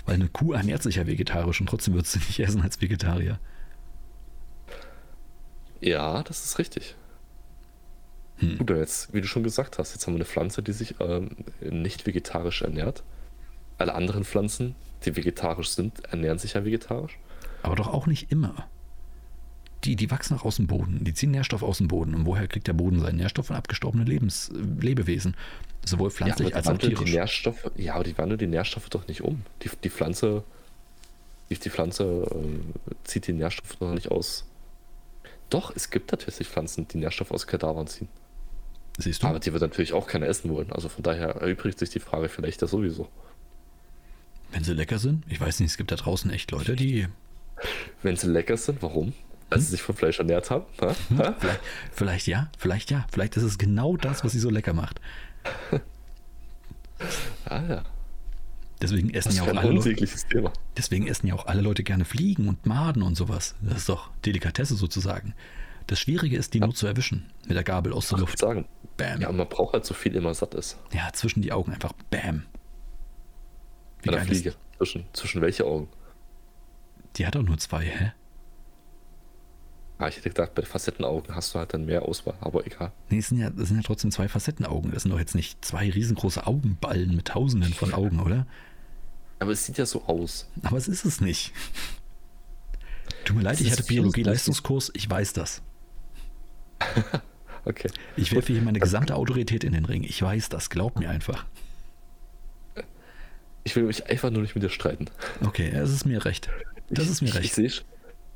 [0.05, 3.39] Weil eine Kuh ernährt sich ja vegetarisch und trotzdem wird sie nicht essen als Vegetarier.
[5.81, 6.95] Ja, das ist richtig.
[8.37, 8.57] Hm.
[8.57, 11.31] Gut, jetzt, wie du schon gesagt hast, jetzt haben wir eine Pflanze, die sich ähm,
[11.61, 13.03] nicht vegetarisch ernährt.
[13.77, 17.17] Alle anderen Pflanzen, die vegetarisch sind, ernähren sich ja vegetarisch.
[17.63, 18.67] Aber doch auch nicht immer.
[19.85, 22.13] Die, die wachsen auch aus dem Boden, die ziehen Nährstoff aus dem Boden.
[22.13, 25.35] Und woher kriegt der Boden seinen Nährstoff von abgestorbenen Lebens, Lebewesen?
[25.85, 27.05] Sowohl pflanzlich ja, als auch tierisch.
[27.05, 29.43] Die Nährstoffe, ja, aber die wandeln die Nährstoffe doch nicht um.
[29.63, 30.43] Die, die Pflanze,
[31.49, 34.48] die, die Pflanze äh, zieht die Nährstoffe doch nicht aus
[35.49, 38.09] doch, es gibt tatsächlich Pflanzen, die Nährstoffe aus Kadavern ziehen.
[38.97, 39.27] Siehst du?
[39.27, 40.71] Aber die wird natürlich auch keiner essen wollen.
[40.71, 43.07] Also von daher erübrigt sich die Frage vielleicht ja sowieso.
[44.51, 45.23] Wenn sie lecker sind?
[45.29, 47.07] Ich weiß nicht, es gibt da draußen echt Leute, die.
[48.03, 49.13] Wenn sie lecker sind, warum?
[49.49, 49.65] Weil hm?
[49.65, 50.65] sie sich von Fleisch ernährt haben?
[50.79, 50.95] Hm?
[51.39, 53.05] Vielleicht, vielleicht ja, vielleicht ja.
[53.11, 54.99] Vielleicht ist es genau das, was sie so lecker macht.
[57.45, 57.83] ah ja.
[58.81, 59.95] Deswegen essen ja auch alle Leute,
[60.29, 60.53] Thema.
[60.77, 63.55] Deswegen essen ja auch alle Leute gerne Fliegen und Maden und sowas.
[63.61, 65.33] Das ist doch Delikatesse sozusagen.
[65.87, 66.65] Das Schwierige ist, die ja.
[66.65, 68.37] nur zu erwischen mit der Gabel aus der Luft.
[68.37, 68.67] Sagen.
[68.95, 69.21] Bam.
[69.21, 70.77] Ja, man braucht halt so viel, immer satt ist.
[70.93, 72.45] Ja, zwischen die Augen einfach Bam.
[74.01, 74.55] Wie Bei der Fliege.
[74.77, 75.89] Zwischen, zwischen welche Augen?
[77.15, 78.13] Die hat auch nur zwei, hä?
[79.97, 82.93] Ah, ich hätte gedacht, bei Facettenaugen hast du halt dann mehr Auswahl, aber egal.
[83.09, 84.91] Nee, es sind ja, das sind ja trotzdem zwei Facettenaugen.
[84.91, 88.47] Das sind doch jetzt nicht zwei riesengroße Augenballen mit tausenden von Augen, oder?
[89.39, 90.47] Aber es sieht ja so aus.
[90.63, 91.53] Aber es ist es nicht.
[93.23, 95.61] Tut mir leid, das ich hatte Biologie-Leistungskurs, ich weiß das.
[97.65, 97.89] okay.
[98.15, 100.03] Ich werfe hier meine gesamte Autorität in den Ring.
[100.03, 101.45] Ich weiß das, glaub mir einfach.
[103.63, 105.05] Ich will mich einfach nur nicht mit dir streiten.
[105.45, 106.49] Okay, es ist mir recht.
[106.89, 107.45] Das ich, ist mir recht.
[107.45, 107.83] Ich, ich sehe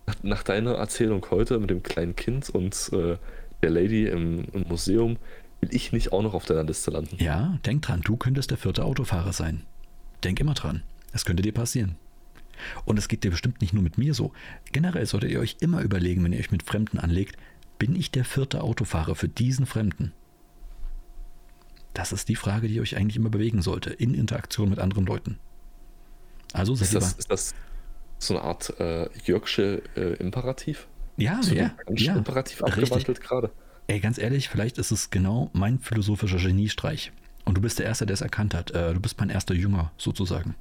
[0.06, 3.18] nach, nach, deiner Erzählung heute mit dem kleinen Kind und äh,
[3.62, 5.18] der Lady im, im Museum
[5.62, 7.18] will ich nicht auch noch auf deiner Liste landen.
[7.20, 9.63] Ja, denk dran, du könntest der vierte Autofahrer sein.
[10.24, 10.84] Denk immer dran.
[11.13, 11.95] Das könnte dir passieren.
[12.86, 14.32] Und es geht dir bestimmt nicht nur mit mir so.
[14.71, 17.38] Generell solltet ihr euch immer überlegen, wenn ihr euch mit Fremden anlegt,
[17.80, 20.13] bin ich der vierte Autofahrer für diesen Fremden?
[21.93, 25.39] Das ist die Frage, die euch eigentlich immer bewegen sollte, in Interaktion mit anderen Leuten.
[26.54, 27.56] Also ist das, ist das
[28.19, 30.88] so eine Art äh, Jörgsche äh, Imperativ?
[31.17, 31.71] Ja, so ja.
[31.89, 33.52] ja Imperativ abgewandelt gerade.
[33.88, 37.12] Ey, ganz ehrlich, vielleicht ist es genau mein philosophischer Geniestreich.
[37.45, 38.71] Und du bist der Erste, der es erkannt hat.
[38.71, 40.56] Äh, du bist mein erster Jünger, sozusagen.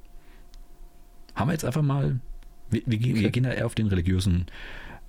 [1.35, 2.19] Haben wir jetzt einfach mal.
[2.69, 3.15] Wir, wir, okay.
[3.15, 4.47] wir gehen da eher auf den religiösen.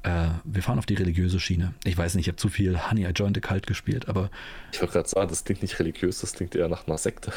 [0.03, 1.75] Äh, wir fahren auf die religiöse Schiene.
[1.85, 4.31] Ich weiß nicht, ich habe zu viel Honey I Joined the Cult gespielt, aber.
[4.73, 7.33] Ich wollte gerade sagen, das klingt nicht religiös, das klingt eher nach einer Sekte.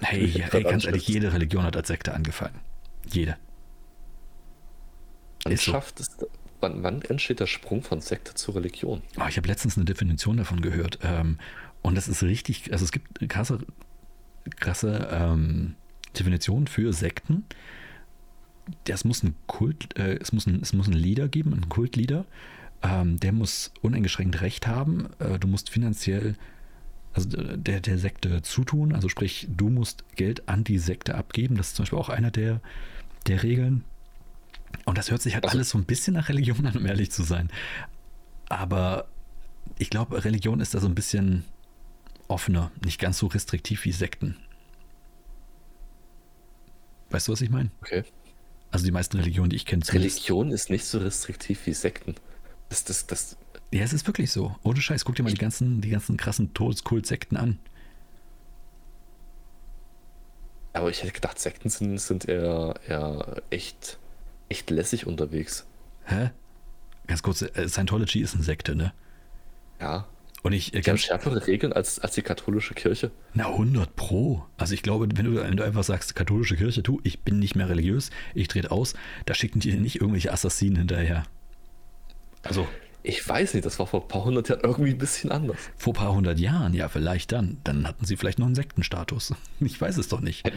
[0.00, 2.60] Hey, ey, ganz ehrlich, jede Religion hat als Sekte angefangen.
[3.10, 3.36] Jede.
[5.44, 6.04] Man schafft so.
[6.04, 6.30] es.
[6.60, 9.02] Wann, wann, entsteht der Sprung von Sekte zu Religion?
[9.20, 10.98] Oh, ich habe letztens eine Definition davon gehört.
[11.02, 11.38] Ähm,
[11.82, 13.58] und das ist richtig, also es gibt krasse,
[14.58, 15.74] krasse ähm,
[16.18, 17.44] Definitionen für Sekten.
[18.84, 22.24] Das muss ein Kult, äh, es, muss ein, es muss einen Leader geben, einen Kultleader.
[22.82, 25.08] Ähm, der muss uneingeschränkt Recht haben.
[25.18, 26.36] Äh, du musst finanziell
[27.16, 28.92] also der, der Sekte zutun.
[28.94, 31.56] Also sprich, du musst Geld an die Sekte abgeben.
[31.56, 32.60] Das ist zum Beispiel auch einer der,
[33.26, 33.84] der Regeln.
[34.84, 37.10] Und das hört sich halt also, alles so ein bisschen nach Religion an, um ehrlich
[37.10, 37.50] zu sein.
[38.48, 39.08] Aber
[39.78, 41.44] ich glaube, Religion ist da so ein bisschen
[42.28, 44.36] offener, nicht ganz so restriktiv wie Sekten.
[47.10, 47.70] Weißt du, was ich meine?
[47.80, 48.04] Okay.
[48.70, 49.82] Also die meisten Religionen, die ich kenne.
[49.88, 52.14] Religion ist nicht so restriktiv wie Sekten.
[52.68, 53.36] Das, das, das.
[53.72, 54.54] Ja, es ist wirklich so.
[54.62, 57.58] Ohne Scheiß, guck dir mal die ganzen, die ganzen krassen Todeskult-Sekten an.
[60.72, 63.98] Aber ich hätte gedacht, Sekten sind, sind eher, eher echt,
[64.48, 65.64] echt lässig unterwegs.
[66.04, 66.30] Hä?
[67.06, 68.92] Ganz kurz, äh, Scientology ist eine Sekte, ne?
[69.80, 70.06] Ja.
[70.42, 73.10] Und ich, die haben schärfere Regeln als, als die katholische Kirche.
[73.34, 74.44] Na, 100 Pro.
[74.56, 77.56] Also ich glaube, wenn du, wenn du einfach sagst, katholische Kirche, du, ich bin nicht
[77.56, 78.94] mehr religiös, ich trete aus,
[79.24, 81.24] da schicken die nicht irgendwelche Assassinen hinterher.
[82.42, 82.68] Also.
[83.02, 85.56] Ich weiß nicht, das war vor ein paar hundert Jahren irgendwie ein bisschen anders.
[85.76, 87.58] Vor ein paar hundert Jahren, ja, vielleicht dann.
[87.62, 89.32] Dann hatten sie vielleicht noch einen Sektenstatus.
[89.60, 90.44] Ich weiß es doch nicht.
[90.44, 90.52] Ein,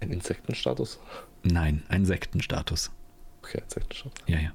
[0.00, 0.98] ein Insektenstatus?
[1.42, 2.90] Nein, ein Sektenstatus.
[3.42, 4.18] Okay, ein Sektenstatus.
[4.26, 4.52] Ja, ja.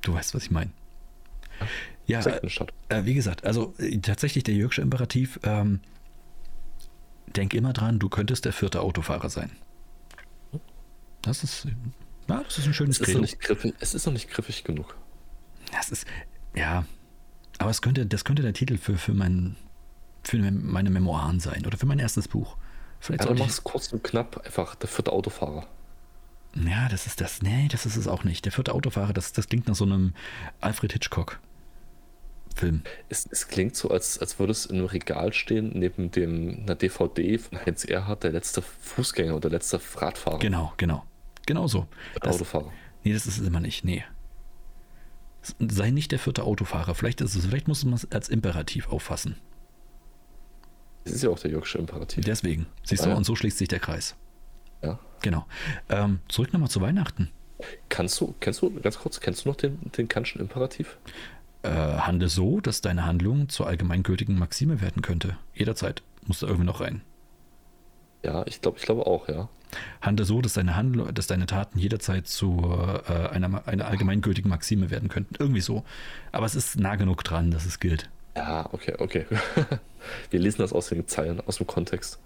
[0.00, 0.70] Du weißt, was ich meine.
[2.06, 5.80] Ja, äh, wie gesagt, also äh, tatsächlich der Jürgsche Imperativ, ähm,
[7.34, 9.50] denk immer dran, du könntest der vierte Autofahrer sein.
[11.22, 11.66] Das ist,
[12.28, 14.64] ja, das ist ein schönes es ist, noch nicht griffig, es ist noch nicht griffig
[14.64, 14.96] genug.
[15.72, 16.06] Das ist,
[16.54, 16.84] ja,
[17.58, 19.56] aber es könnte, das könnte der Titel für, für, mein,
[20.22, 22.56] für meine Memoiren sein oder für mein erstes Buch.
[23.00, 25.66] Vielleicht ja, dann machst kurz und knapp einfach der vierte Autofahrer.
[26.54, 27.42] Ja, das ist das.
[27.42, 28.44] Nee, das ist es auch nicht.
[28.44, 30.14] Der vierte Autofahrer, das, das klingt nach so einem
[30.60, 31.40] Alfred Hitchcock.
[32.54, 32.82] Film.
[33.08, 36.76] Es, es, klingt so, als, als würde es in einem Regal stehen, neben dem, einer
[36.76, 40.38] DVD von Heinz Erhardt, der letzte Fußgänger oder der letzte Radfahrer.
[40.38, 41.04] Genau, genau.
[41.46, 41.86] Genau so.
[42.20, 42.72] Das, Autofahrer.
[43.02, 43.84] Nee, das ist es immer nicht.
[43.84, 44.04] Nee.
[45.58, 46.94] Sei nicht der vierte Autofahrer.
[46.94, 49.36] Vielleicht ist es, vielleicht muss man es als Imperativ auffassen.
[51.04, 52.24] Das ist ja auch der Jörgsche Imperativ.
[52.24, 52.66] Deswegen.
[52.82, 54.14] Siehst du, und so schließt sich der Kreis.
[54.82, 54.98] Ja.
[55.20, 55.46] Genau.
[55.88, 57.30] Ähm, zurück nochmal zu Weihnachten.
[57.88, 60.98] Kannst du, kennst du, ganz kurz, kennst du noch den, den Kantschen Imperativ?
[61.64, 65.36] Äh, handle so, dass deine Handlung zur allgemeingültigen Maxime werden könnte.
[65.54, 67.02] Jederzeit muss da irgendwie noch rein.
[68.22, 69.48] Ja, ich glaube, ich glaube auch, ja.
[70.00, 72.62] Handle so, dass deine Handlung, dass deine Taten jederzeit zu
[73.08, 75.34] äh, einer, einer allgemeingültigen Maxime werden könnten.
[75.38, 75.84] Irgendwie so.
[76.32, 78.08] Aber es ist nah genug dran, dass es gilt.
[78.36, 79.26] Ja, okay, okay.
[80.30, 82.18] Wir lesen das aus den Zeilen, aus dem Kontext.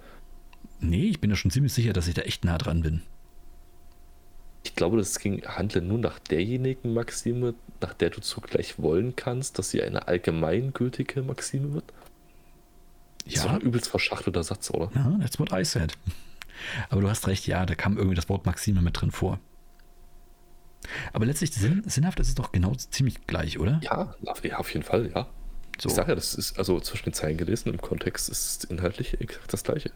[0.80, 3.02] Nee, ich bin ja schon ziemlich sicher, dass ich da echt nah dran bin.
[4.64, 9.58] Ich glaube, das ging, handle nur nach derjenigen Maxime, nach der du zugleich wollen kannst,
[9.58, 11.84] dass sie eine allgemeingültige Maxime wird.
[13.24, 13.44] Ja.
[13.44, 14.90] Ist ein übelst verschachtelter Satz, oder?
[14.94, 15.92] Ja, that's what I said.
[16.90, 19.38] Aber du hast recht, ja, da kam irgendwie das Wort Maxime mit drin vor.
[21.12, 23.80] Aber letztlich sinn, sinnhaft ist es doch genau ziemlich gleich, oder?
[23.82, 25.28] Ja, ja auf jeden Fall, ja.
[25.80, 25.88] So.
[25.88, 29.20] Ich sage ja, das ist also zwischen den Zeilen gelesen, im Kontext ist es inhaltlich
[29.20, 29.92] exakt das gleiche.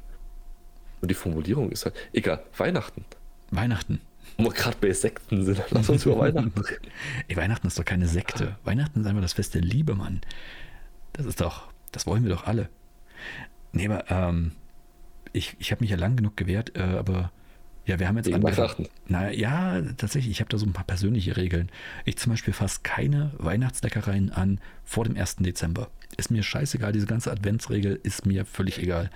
[1.00, 3.04] Und die Formulierung ist halt, egal, Weihnachten.
[3.50, 4.00] Weihnachten.
[4.36, 6.90] Wo wir gerade bei Sekten sind, lass uns über Weihnachten reden.
[7.28, 8.56] Ey, Weihnachten ist doch keine Sekte.
[8.64, 10.20] Weihnachten ist einfach das Fest der Liebe, Mann.
[11.12, 12.68] Das ist doch, das wollen wir doch alle.
[13.72, 14.52] Nee, aber ähm,
[15.32, 17.30] ich, ich habe mich ja lang genug gewehrt, äh, aber
[17.84, 18.86] ja, wir haben jetzt Wegen Weihnachten.
[19.08, 21.68] Na ja, tatsächlich, ich habe da so ein paar persönliche Regeln.
[22.04, 25.36] Ich zum Beispiel fasse keine Weihnachtsleckereien an vor dem 1.
[25.36, 25.88] Dezember.
[26.16, 29.10] Ist mir scheißegal, diese ganze Adventsregel ist mir völlig egal.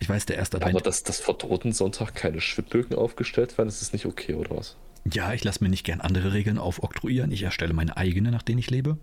[0.00, 0.76] Ich weiß, der erste Advent.
[0.76, 4.76] Aber dass, dass vor Totensonntag keine Schwibblöcken aufgestellt werden, ist das nicht okay, oder was?
[5.04, 7.32] Ja, ich lasse mir nicht gern andere Regeln aufoktroyieren.
[7.32, 8.98] Ich erstelle meine eigene, nach denen ich lebe.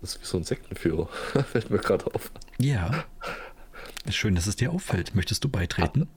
[0.00, 1.08] Das ist wie so ein Sektenführer.
[1.52, 2.30] Fällt mir gerade auf.
[2.58, 3.04] Ja.
[4.10, 5.14] Schön, dass es dir auffällt.
[5.14, 6.08] Möchtest du beitreten?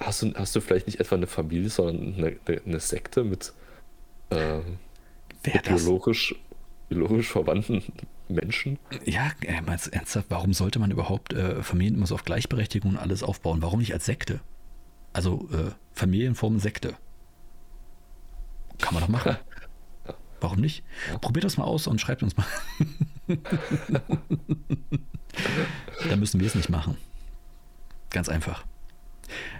[0.00, 3.52] Hast du, hast du vielleicht nicht etwa eine Familie, sondern eine, eine Sekte mit,
[4.30, 4.58] äh,
[5.44, 6.34] mit biologisch
[6.88, 7.82] biologisch verwandten
[8.28, 8.78] Menschen.
[9.04, 12.92] Ja, äh, meinst du ernsthaft, warum sollte man überhaupt äh, Familien immer so auf Gleichberechtigung
[12.92, 13.62] und alles aufbauen?
[13.62, 14.40] Warum nicht als Sekte?
[15.12, 16.94] Also äh, Familienform Sekte.
[18.78, 19.36] Kann man doch machen.
[20.40, 20.84] Warum nicht?
[21.10, 21.18] Ja.
[21.18, 22.46] Probiert das mal aus und schreibt uns mal.
[26.08, 26.96] Dann müssen wir es nicht machen.
[28.10, 28.64] Ganz einfach.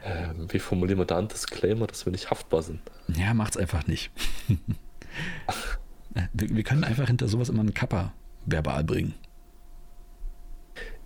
[0.04, 2.80] Ähm, wie formulieren wir da einen Disclaimer, dass wir nicht haftbar sind?
[3.08, 4.12] Ja, macht's einfach nicht.
[6.32, 8.12] wir, wir, können einfach hinter sowas immer einen Kappa
[8.46, 9.14] verbal bringen.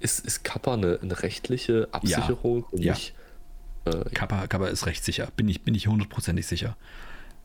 [0.01, 2.65] Ist, ist Kappa eine, eine rechtliche Absicherung?
[2.73, 2.95] Ja.
[2.95, 3.15] Nicht,
[3.85, 5.29] äh, Kappa, Kappa ist rechtssicher.
[5.37, 6.77] Bin ich, bin ich hundertprozentig sicher.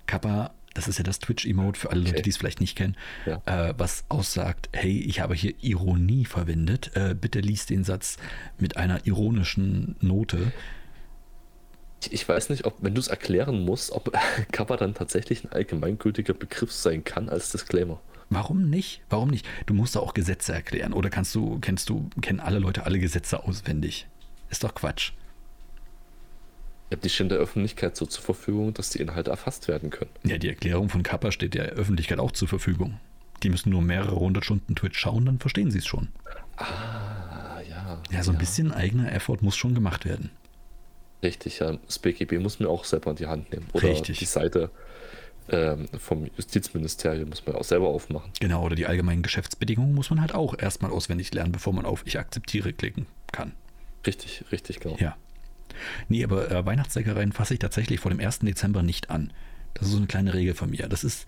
[0.06, 2.12] Kappa, das ist ja das Twitch-Emote für alle okay.
[2.12, 2.96] Leute, die es vielleicht nicht kennen,
[3.26, 3.42] ja.
[3.46, 6.92] äh, was aussagt, hey, ich habe hier Ironie verwendet.
[6.96, 8.18] Äh, bitte liest den Satz
[8.58, 10.52] mit einer ironischen Note.
[12.02, 14.12] Ich, ich weiß nicht, ob, wenn du es erklären musst, ob
[14.52, 18.00] Kappa dann tatsächlich ein allgemeingültiger Begriff sein kann als Disclaimer.
[18.30, 19.02] Warum nicht?
[19.10, 19.48] Warum nicht?
[19.66, 20.94] Du musst da auch Gesetze erklären.
[20.94, 24.08] Oder kannst du, kennst du, kennen alle Leute alle Gesetze auswendig?
[24.50, 25.12] Ist doch Quatsch.
[27.04, 30.12] Die stehen der Öffentlichkeit so zur Verfügung, dass die Inhalte erfasst werden können.
[30.24, 33.00] Ja, die Erklärung von Kappa steht der Öffentlichkeit auch zur Verfügung.
[33.44, 36.08] Die müssen nur mehrere hundert Stunden Twitch schauen, dann verstehen sie es schon.
[36.56, 38.02] Ah, ja.
[38.10, 38.40] Ja, so ein ja.
[38.40, 40.32] bisschen eigener Effort muss schon gemacht werden.
[41.24, 41.78] Richtig, ja.
[41.86, 43.68] Das BGB muss mir auch selber in die Hand nehmen.
[43.74, 44.20] Oder Richtig.
[44.20, 44.70] die Seite
[45.50, 48.32] ähm, vom Justizministerium muss man auch selber aufmachen.
[48.40, 52.04] Genau, oder die allgemeinen Geschäftsbedingungen muss man halt auch erstmal auswendig lernen, bevor man auf
[52.06, 53.54] Ich akzeptiere klicken kann.
[54.06, 54.98] Richtig, richtig, genau.
[55.00, 55.16] Ja.
[56.08, 58.40] Nee, aber äh, Weihnachtsleckereien fasse ich tatsächlich vor dem 1.
[58.40, 59.32] Dezember nicht an.
[59.74, 60.88] Das ist so eine kleine Regel von mir.
[60.88, 61.28] Das ist,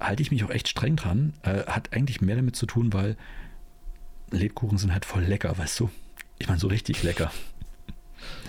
[0.00, 1.34] halte ich mich auch echt streng dran.
[1.42, 3.16] Äh, hat eigentlich mehr damit zu tun, weil
[4.30, 5.90] Lebkuchen sind halt voll lecker, weißt du?
[6.38, 7.30] Ich meine, so richtig lecker.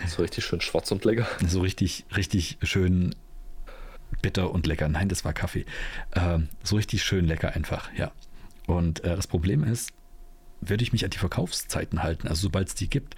[0.08, 1.28] So richtig schön schwarz und lecker.
[1.48, 3.16] So richtig, richtig schön
[4.22, 4.88] bitter und lecker.
[4.88, 5.66] Nein, das war Kaffee.
[6.12, 8.12] Äh, so richtig schön lecker einfach, ja.
[8.68, 9.92] Und äh, das Problem ist,
[10.62, 13.16] würde ich mich an die Verkaufszeiten halten, also sobald es die gibt,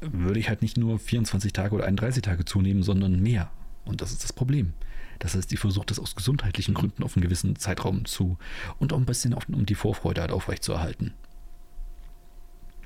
[0.00, 3.50] würde ich halt nicht nur 24 Tage oder 31 Tage zunehmen, sondern mehr.
[3.84, 4.74] Und das ist das Problem.
[5.18, 8.36] Das heißt, ich versuche das aus gesundheitlichen Gründen auf einen gewissen Zeitraum zu
[8.78, 11.14] und auch ein bisschen auf, um die Vorfreude halt aufrechtzuerhalten.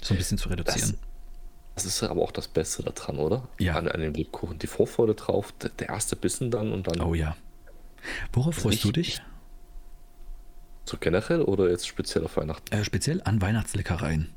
[0.03, 0.97] So ein bisschen zu reduzieren.
[1.85, 3.49] Das, ist aber auch das Beste daran, oder?
[3.59, 3.77] Ja.
[3.77, 4.59] An, an dem Lebkuchen.
[4.59, 7.01] Die Vorfreude drauf, der erste Bissen dann und dann.
[7.01, 7.37] Oh ja.
[8.33, 9.23] Worauf also freust du dich?
[10.85, 12.75] So generell oder jetzt speziell auf Weihnachten?
[12.75, 14.29] Äh, speziell an Weihnachtsleckereien.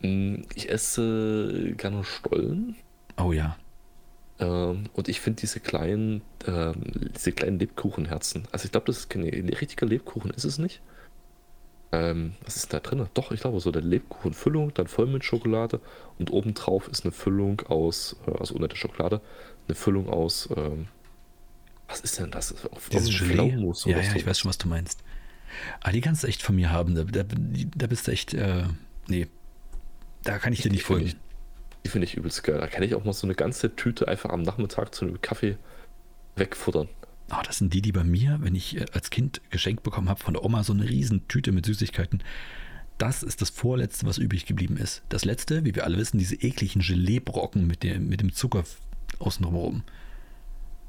[0.00, 2.76] Mm, ich esse gerne Stollen.
[3.16, 3.56] Oh ja.
[4.38, 6.74] Ähm, und ich finde diese kleinen, ähm,
[7.16, 8.48] diese kleinen Lebkuchenherzen.
[8.50, 10.82] Also ich glaube, das ist kein richtiger Lebkuchen, ist es nicht?
[11.92, 13.06] Ähm, was ist da drin?
[13.12, 15.80] Doch, ich glaube so eine Lebkuchenfüllung, dann voll mit Schokolade
[16.18, 19.20] und obendrauf ist eine Füllung aus, äh, also ohne der Schokolade,
[19.68, 20.88] eine Füllung aus, ähm,
[21.88, 22.54] was ist denn das?
[22.90, 23.54] Dieses Gelee?
[23.84, 25.02] Ja, ja, ich weiß schon, was du meinst.
[25.80, 26.94] Ah, die kannst du echt von mir haben.
[26.94, 28.64] Da, da, da bist du echt, äh,
[29.08, 29.26] nee,
[30.22, 31.12] da kann ich dir nicht folgen.
[31.84, 32.58] Die finde ich übelst geil.
[32.58, 35.58] Da kann ich auch mal so eine ganze Tüte einfach am Nachmittag zu einem Kaffee
[36.36, 36.88] wegfuttern.
[37.32, 40.22] Oh, das sind die, die bei mir, wenn ich äh, als Kind geschenkt bekommen habe
[40.22, 42.22] von der Oma, so eine riesen Tüte mit Süßigkeiten.
[42.98, 45.02] Das ist das vorletzte, was übrig geblieben ist.
[45.08, 48.64] Das letzte, wie wir alle wissen, diese ekligen Geleebrocken mit dem, mit dem Zucker
[49.18, 49.82] außenrum.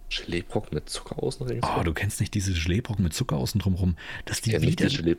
[0.09, 1.61] Geleebrocken mit Zucker außenrum?
[1.61, 3.95] Oh, du kennst nicht diese Geleebrocken mit Zucker außenrum.
[4.25, 5.15] Das ist die, wider die.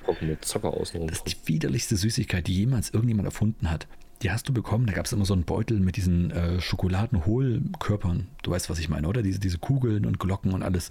[1.07, 3.89] Das ist die widerlichste Süßigkeit, die jemals irgendjemand erfunden hat
[4.25, 4.87] die hast du bekommen.
[4.87, 8.29] Da gab es immer so einen Beutel mit diesen äh, Schokoladenhohlkörpern.
[8.43, 9.23] Du weißt, was ich meine, oder?
[9.23, 10.89] Diese, diese Kugeln und Glocken und alles,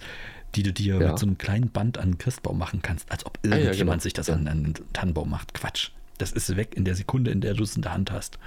[0.54, 1.08] die du dir ja.
[1.08, 3.84] mit so einem kleinen Band an den Christbaum machen kannst, als ob irgendjemand ah, ja,
[3.84, 3.98] genau.
[3.98, 4.34] sich das ja.
[4.34, 5.52] an einen Tannenbaum macht.
[5.52, 5.90] Quatsch.
[6.18, 8.38] Das ist weg in der Sekunde, in der du es in der Hand hast.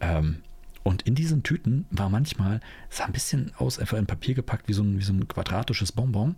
[0.00, 0.42] Ähm,
[0.82, 2.60] und in diesen Tüten war manchmal,
[2.90, 5.26] es sah ein bisschen aus, einfach in Papier gepackt, wie so ein, wie so ein
[5.26, 6.36] quadratisches Bonbon.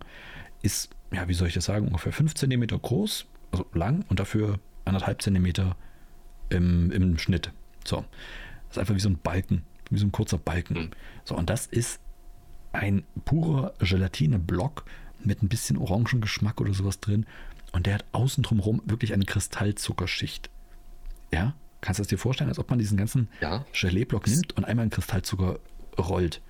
[0.61, 4.59] Ist, ja, wie soll ich das sagen, ungefähr 5 cm groß, also lang und dafür
[4.85, 5.75] anderthalb Zentimeter
[6.49, 7.51] im, im Schnitt.
[7.85, 8.05] So.
[8.67, 10.77] Das ist einfach wie so ein Balken, wie so ein kurzer Balken.
[10.77, 10.91] Mhm.
[11.23, 11.99] So, und das ist
[12.73, 14.85] ein purer Gelatine-Block
[15.23, 17.25] mit ein bisschen Orangengeschmack oder sowas drin.
[17.71, 20.49] Und der hat außen drumherum wirklich eine Kristallzuckerschicht.
[21.31, 21.55] Ja?
[21.81, 23.65] Kannst du es dir vorstellen, als ob man diesen ganzen ja.
[23.73, 25.59] Gelee-Block nimmt und einmal in Kristallzucker
[25.97, 26.41] rollt?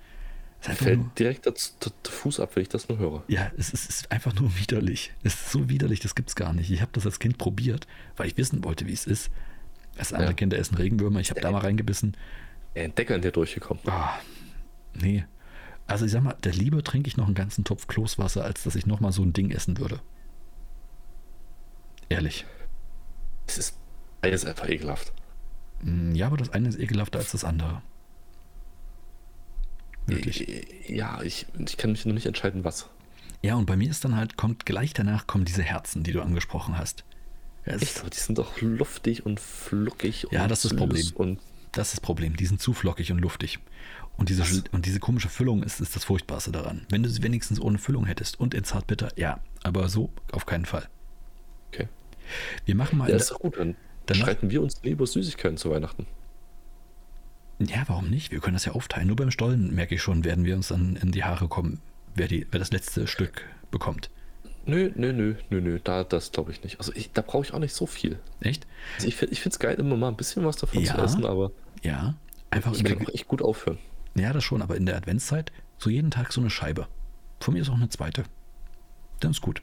[0.59, 3.23] Fällt nur, direkt der, der, Fuß ab, wenn ich das nur höre.
[3.27, 5.13] Ja, es ist, es ist, einfach nur widerlich.
[5.23, 6.71] Es ist so widerlich, das gibt es gar nicht.
[6.71, 9.29] Ich habe das als Kind probiert, weil ich wissen wollte, wie es ist.
[9.95, 10.35] Das andere ja.
[10.35, 11.19] Kinder essen Regenwürmer.
[11.19, 12.15] Ich habe da mal reingebissen.
[12.75, 13.81] Der Entdecker in dir durchgekommen.
[13.87, 14.19] Ah,
[14.93, 15.25] nee.
[15.87, 18.75] Also ich sag mal, der lieber trinke ich noch einen ganzen Topf Kloßwasser, als dass
[18.75, 20.01] ich nochmal so ein Ding essen würde.
[22.09, 22.45] Ehrlich.
[23.47, 23.77] Es ist
[24.21, 25.13] beides einfach ekelhaft.
[25.81, 27.81] Mm, ja, aber das eine ist ekelhafter als das andere.
[30.07, 30.47] Wirklich.
[30.87, 32.89] Ja, ich, ich kann mich nur nicht entscheiden, was.
[33.41, 36.21] Ja, und bei mir ist dann halt, kommt gleich danach kommen diese Herzen, die du
[36.21, 37.05] angesprochen hast.
[37.65, 40.27] Es Echt, die sind doch luftig und fluckig.
[40.31, 41.05] Ja, und das ist das Problem.
[41.15, 41.39] Und
[41.71, 42.35] das ist das Problem.
[42.35, 43.59] Die sind zu flockig und luftig.
[44.17, 46.85] Und diese, und diese komische Füllung ist, ist das Furchtbarste daran.
[46.89, 50.65] Wenn du sie wenigstens ohne Füllung hättest und in Zartbitter, ja, aber so auf keinen
[50.65, 50.87] Fall.
[51.73, 51.89] Okay.
[52.65, 53.09] Wir machen mal.
[53.09, 53.57] Ja, ist doch gut.
[53.57, 56.07] Dann, dann streiten wir uns lieber Süßigkeiten zu Weihnachten.
[57.59, 58.31] Ja, warum nicht?
[58.31, 59.07] Wir können das ja aufteilen.
[59.07, 61.81] Nur beim Stollen, merke ich schon, werden wir uns dann in die Haare kommen,
[62.13, 64.09] wer, die, wer das letzte Stück bekommt.
[64.65, 66.79] Nö, nö, nö, nö, nö, da, das glaube ich nicht.
[66.79, 68.19] Also ich, da brauche ich auch nicht so viel.
[68.39, 68.65] Echt?
[68.95, 71.25] Also ich, ich finde es geil, immer mal ein bisschen was davon ja, zu essen,
[71.25, 71.51] aber
[71.83, 72.15] ja,
[72.49, 73.77] einfach ich kann auch echt gut aufhören.
[74.15, 76.87] Ja, das schon, aber in der Adventszeit so jeden Tag so eine Scheibe.
[77.39, 78.23] Von mir ist auch eine zweite.
[79.19, 79.61] Dann ist gut.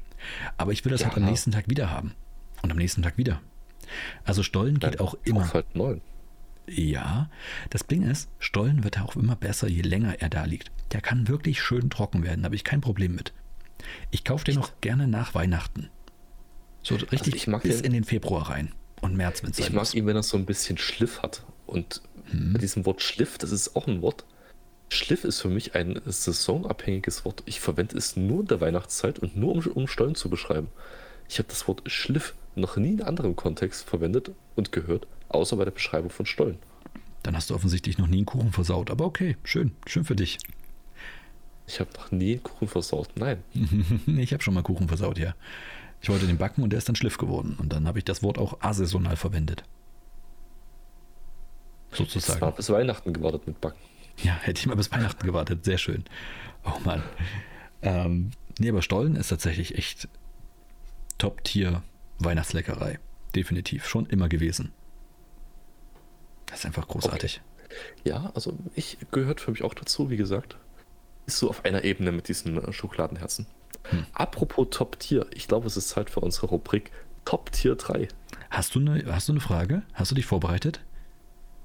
[0.57, 2.14] Aber ich will das ja, halt am nächsten Tag wieder haben.
[2.62, 3.40] Und am nächsten Tag wieder.
[4.24, 5.53] Also Stollen geht auch immer.
[5.53, 6.00] Halt neun.
[6.68, 7.28] Ja,
[7.70, 10.70] das Ding ist, Stollen wird auch immer besser, je länger er da liegt.
[10.92, 13.32] Der kann wirklich schön trocken werden, da habe ich kein Problem mit.
[14.11, 15.91] Ich kaufe den noch gerne nach Weihnachten.
[16.83, 18.72] So also richtig also bis den, in den Februar rein.
[19.01, 21.45] Und März, wenn es Ich mag ihn, wenn er so ein bisschen Schliff hat.
[21.66, 22.53] Und hm.
[22.53, 24.24] bei diesem Wort Schliff, das ist auch ein Wort.
[24.89, 27.43] Schliff ist für mich ein saisonabhängiges Wort.
[27.47, 30.68] Ich verwende es nur in der Weihnachtszeit und nur um, um Stollen zu beschreiben.
[31.28, 35.64] Ich habe das Wort Schliff noch nie in anderem Kontext verwendet und gehört, außer bei
[35.64, 36.59] der Beschreibung von Stollen.
[37.22, 40.39] Dann hast du offensichtlich noch nie einen Kuchen versaut, aber okay, schön, schön für dich.
[41.66, 43.42] Ich habe noch nie Kuchen versaut, nein.
[44.06, 45.34] ich habe schon mal Kuchen versaut, ja.
[46.00, 47.56] Ich wollte den backen und der ist dann Schliff geworden.
[47.58, 49.62] Und dann habe ich das Wort auch asaisonal verwendet.
[51.92, 52.38] Sozusagen.
[52.38, 53.78] Ich habe bis Weihnachten gewartet mit Backen.
[54.18, 55.64] Ja, hätte ich mal bis Weihnachten gewartet.
[55.64, 56.04] Sehr schön.
[56.64, 57.02] Oh Mann.
[57.82, 60.08] Ähm, nee, aber Stollen ist tatsächlich echt
[61.18, 61.82] Top-Tier
[62.18, 62.98] Weihnachtsleckerei.
[63.34, 63.86] Definitiv.
[63.86, 64.72] Schon immer gewesen.
[66.46, 67.40] Das ist einfach großartig.
[67.40, 67.72] Okay.
[68.04, 70.56] Ja, also ich gehört für mich auch dazu, wie gesagt.
[71.26, 73.46] Ist so auf einer Ebene mit diesen äh, Schokoladenherzen.
[73.90, 74.06] Hm.
[74.12, 76.90] Apropos Top-Tier, ich glaube, es ist Zeit für unsere Rubrik
[77.24, 78.08] Top-Tier 3.
[78.50, 79.82] Hast du, eine, hast du eine Frage?
[79.94, 80.80] Hast du dich vorbereitet?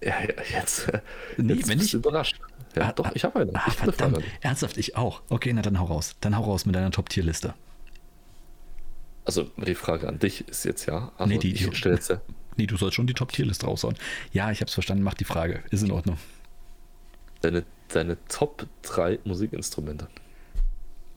[0.04, 0.16] Ja,
[0.54, 0.92] jetzt,
[1.38, 2.40] nee, jetzt wenn ich überrascht.
[2.76, 3.56] Ja, ah, doch, ich habe eine.
[3.56, 5.22] Ah, verdammt, ernsthaft, ich auch.
[5.30, 6.16] Okay, na dann hau raus.
[6.22, 7.56] Dann hau raus mit deiner Top-Tier-Liste.
[9.26, 11.12] Also die Frage an dich ist jetzt ja.
[11.18, 12.22] Also nee, die, ich stelle jetzt ja.
[12.56, 13.96] Nee, du sollst schon die Top-Tier-Liste raushauen.
[14.32, 15.04] Ja, ich habe es verstanden.
[15.04, 15.64] Mach die Frage.
[15.70, 16.18] Ist in Ordnung.
[17.42, 17.66] Deine,
[17.96, 20.08] deine Top 3 Musikinstrumente.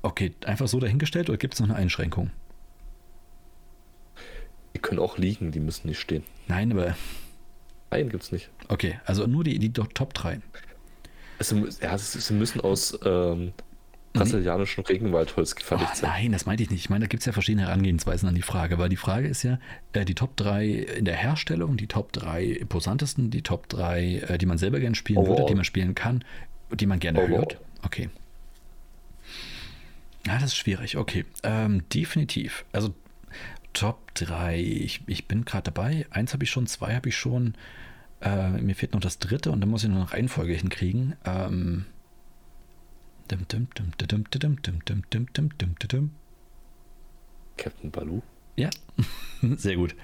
[0.02, 2.30] Okay, einfach so dahingestellt oder gibt es noch eine Einschränkung?
[4.74, 6.24] Die können auch liegen, die müssen nicht stehen.
[6.48, 6.96] Nein, aber
[7.90, 8.50] Nein, gibt es nicht.
[8.68, 10.40] Okay, also nur die, die Top 3.
[11.38, 13.52] Es, ja, sie müssen aus ähm,
[14.12, 14.92] brasilianischem nee.
[14.92, 16.10] Regenwaldholz gefertigt oh, sein.
[16.10, 16.80] Nein, das meinte ich nicht.
[16.80, 19.42] Ich meine, da gibt es ja verschiedene Herangehensweisen an die Frage, weil die Frage ist
[19.42, 19.58] ja,
[19.92, 24.38] äh, die Top 3 in der Herstellung, die Top 3 imposantesten, die Top 3, äh,
[24.38, 25.38] die man selber gerne spielen Overall.
[25.38, 26.24] würde, die man spielen kann,
[26.72, 27.38] die man gerne Overall.
[27.38, 27.60] hört.
[27.82, 28.10] Okay.
[30.26, 30.96] Ja, das ist schwierig.
[30.96, 31.24] Okay.
[31.42, 32.64] Ähm, definitiv.
[32.72, 32.94] Also
[33.72, 34.58] Top 3.
[34.60, 36.06] Ich, ich bin gerade dabei.
[36.10, 37.54] Eins habe ich schon, zwei habe ich schon.
[38.20, 41.16] Äh, mir fehlt noch das dritte und dann muss ich noch Reihenfolge hinkriegen.
[41.24, 41.86] Ähm.
[47.56, 48.22] Captain Baloo?
[48.56, 48.70] Ja,
[49.56, 49.94] sehr gut.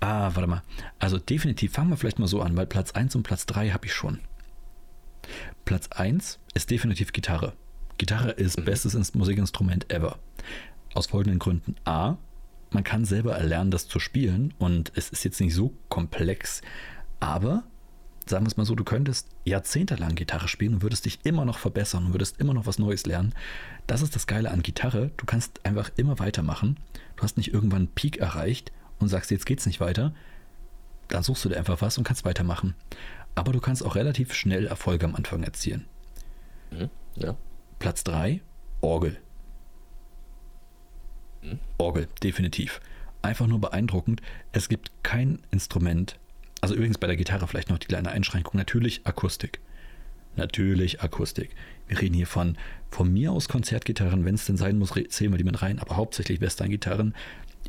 [0.00, 0.62] Ah, warte mal.
[0.98, 3.86] Also definitiv fangen wir vielleicht mal so an, weil Platz 1 und Platz 3 habe
[3.86, 4.20] ich schon.
[5.64, 7.54] Platz 1 ist definitiv Gitarre.
[7.98, 8.64] Gitarre ist mhm.
[8.64, 10.18] bestes Musikinstrument ever.
[10.94, 11.76] Aus folgenden Gründen.
[11.84, 12.16] A,
[12.70, 16.62] man kann selber erlernen, das zu spielen und es ist jetzt nicht so komplex,
[17.20, 17.64] aber
[18.28, 21.58] sagen wir es mal so, du könntest jahrzehntelang Gitarre spielen und würdest dich immer noch
[21.58, 23.34] verbessern und würdest immer noch was Neues lernen.
[23.86, 25.10] Das ist das Geile an Gitarre.
[25.16, 26.78] Du kannst einfach immer weitermachen.
[27.16, 30.12] Du hast nicht irgendwann einen Peak erreicht und sagst, jetzt geht's nicht weiter.
[31.08, 32.74] Dann suchst du dir einfach was und kannst weitermachen.
[33.38, 35.86] Aber du kannst auch relativ schnell Erfolge am Anfang erzielen.
[36.70, 37.36] Mhm, ja.
[37.78, 38.40] Platz 3,
[38.80, 39.18] Orgel.
[41.42, 41.58] Mhm.
[41.78, 42.80] Orgel, definitiv.
[43.22, 44.22] Einfach nur beeindruckend.
[44.52, 46.18] Es gibt kein Instrument,
[46.60, 49.60] also übrigens bei der Gitarre vielleicht noch die kleine Einschränkung, natürlich Akustik.
[50.36, 51.50] Natürlich Akustik.
[51.88, 52.56] Wir reden hier von,
[52.90, 55.96] von mir aus Konzertgitarren, wenn es denn sein muss, zählen wir die mit rein, aber
[55.96, 57.14] hauptsächlich Western-Gitarren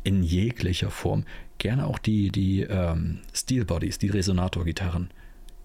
[0.04, 1.24] in jeglicher Form.
[1.58, 5.10] Gerne auch die, die ähm, Steel Bodies, die Resonator-Gitarren.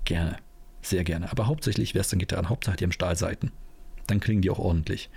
[0.05, 0.37] Gerne,
[0.81, 1.31] sehr gerne.
[1.31, 3.51] Aber hauptsächlich Western-Gitarren, Hauptsache die haben Stahlseiten.
[4.07, 5.09] Dann klingen die auch ordentlich.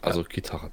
[0.00, 0.70] Also Gitarre.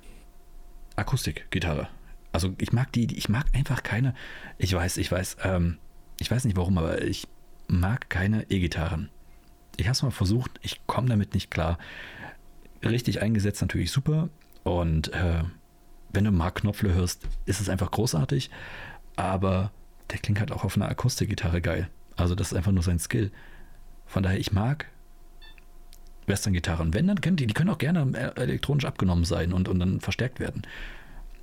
[0.96, 1.88] Akustikgitarre.
[2.32, 4.14] Also ich mag die, ich mag einfach keine,
[4.58, 5.78] ich weiß, ich weiß, ähm,
[6.20, 7.28] ich weiß nicht warum, aber ich
[7.68, 9.10] mag keine E-Gitarren.
[9.78, 11.78] Ich habe es mal versucht, ich komme damit nicht klar.
[12.84, 14.30] Richtig eingesetzt natürlich super
[14.64, 15.44] und äh,
[16.12, 18.50] wenn du Mark Knopfler hörst, ist es einfach großartig,
[19.16, 19.72] aber
[20.12, 21.90] der klingt halt auch auf einer Akustikgitarre geil.
[22.20, 23.32] Also das ist einfach nur sein Skill.
[24.06, 24.88] Von daher, ich mag
[26.28, 26.94] Western-Gitarren.
[26.94, 30.00] Wenn, dann können die, die können auch gerne äh, elektronisch abgenommen sein und, und dann
[30.00, 30.64] verstärkt werden.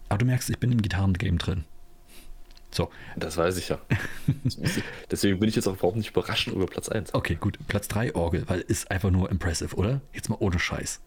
[0.08, 1.64] Aber du merkst, ich bin im Gitarrengame drin.
[2.70, 2.90] So.
[3.16, 3.78] Das weiß ich ja.
[5.10, 7.14] Deswegen bin ich jetzt auch überhaupt nicht überrascht über Platz 1.
[7.14, 7.58] Okay, gut.
[7.68, 10.00] Platz 3 Orgel, weil ist einfach nur impressive, oder?
[10.12, 11.00] Jetzt mal ohne Scheiß.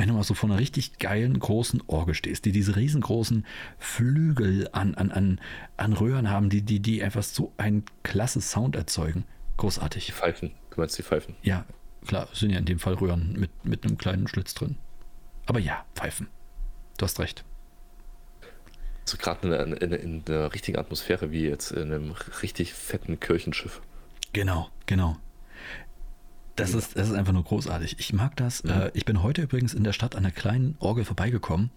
[0.00, 3.44] Wenn du mal so vor einer richtig geilen großen Orgel stehst, die diese riesengroßen
[3.78, 5.40] Flügel an, an, an,
[5.76, 9.24] an Röhren haben, die, die, die einfach so einen klasse Sound erzeugen.
[9.58, 10.06] Großartig.
[10.06, 10.52] Die Pfeifen.
[10.70, 11.36] Du meinst die Pfeifen?
[11.42, 11.66] Ja,
[12.06, 12.28] klar.
[12.32, 14.78] Sind ja in dem Fall Röhren mit, mit einem kleinen Schlitz drin.
[15.44, 16.28] Aber ja, Pfeifen.
[16.96, 17.44] Du hast recht
[19.04, 23.82] so gerade in, in, in der richtigen Atmosphäre wie jetzt in einem richtig fetten Kirchenschiff.
[24.32, 25.18] Genau, genau.
[26.56, 26.78] Das, ja.
[26.78, 27.96] ist, das ist einfach nur großartig.
[27.98, 28.64] Ich mag das.
[28.64, 28.70] Mhm.
[28.70, 31.70] Äh, ich bin heute übrigens in der Stadt an einer kleinen Orgel vorbeigekommen,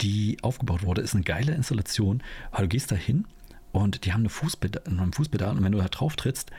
[0.00, 1.00] die aufgebaut wurde.
[1.00, 2.22] Ist eine geile Installation,
[2.56, 3.26] du gehst da hin
[3.72, 6.50] und die haben eine Fußpedal, einen Fußpedal und wenn du da drauf trittst,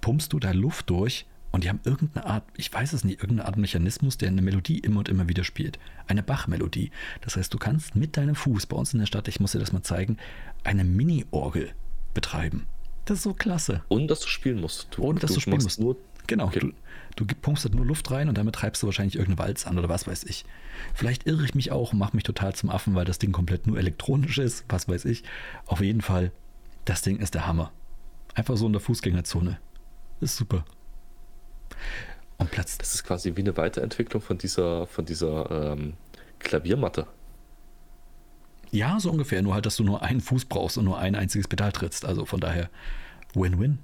[0.00, 3.48] pumpst du da Luft durch und die haben irgendeine Art, ich weiß es nicht, irgendeine
[3.48, 5.78] Art Mechanismus, der eine Melodie immer und immer wieder spielt.
[6.06, 6.90] Eine Bach-Melodie.
[7.22, 9.58] Das heißt, du kannst mit deinem Fuß bei uns in der Stadt, ich muss dir
[9.58, 10.18] das mal zeigen,
[10.64, 11.70] eine Mini-Orgel
[12.12, 12.66] betreiben.
[13.06, 13.82] Das ist so klasse.
[13.88, 14.88] Ohne dass du spielen musst.
[14.90, 15.80] Du, Ohne dass du, du spielen musst.
[15.80, 15.96] Nur,
[16.28, 16.46] genau.
[16.46, 16.72] Okay.
[17.16, 19.76] Du, du pumpst halt nur Luft rein und damit treibst du wahrscheinlich irgendeine Walz an
[19.76, 20.44] oder was weiß ich.
[20.94, 23.66] Vielleicht irre ich mich auch und mache mich total zum Affen, weil das Ding komplett
[23.66, 25.24] nur elektronisch ist, was weiß ich.
[25.66, 26.30] Auf jeden Fall,
[26.84, 27.72] das Ding ist der Hammer.
[28.34, 29.58] Einfach so in der Fußgängerzone.
[30.20, 30.64] Ist super.
[32.36, 32.78] Und Platz.
[32.78, 35.94] Das ist quasi wie eine Weiterentwicklung von dieser, von dieser ähm,
[36.38, 37.06] Klaviermatte.
[38.70, 39.42] Ja, so ungefähr.
[39.42, 42.04] Nur halt, dass du nur einen Fuß brauchst und nur ein einziges Pedal trittst.
[42.04, 42.70] Also von daher
[43.34, 43.78] Win-Win.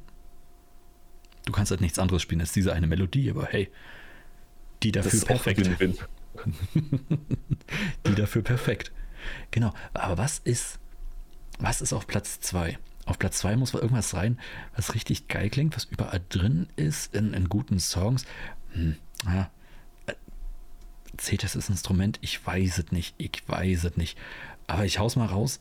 [1.44, 3.70] Du kannst halt nichts anderes spielen als diese eine Melodie, aber hey,
[4.82, 5.70] die dafür perfekt.
[8.06, 8.92] Die dafür perfekt.
[9.50, 9.72] Genau.
[9.92, 10.78] Aber was ist,
[11.58, 12.78] was ist auf Platz 2?
[13.06, 14.38] Auf Platz 2 muss irgendwas sein,
[14.74, 18.24] was richtig geil klingt, was überall drin ist in, in guten Songs.
[18.72, 19.50] Hm, ja.
[21.16, 22.18] Zählt das als Instrument?
[22.22, 23.14] Ich weiß es nicht.
[23.18, 24.18] Ich weiß es nicht.
[24.66, 25.60] Aber ich hau's mal raus.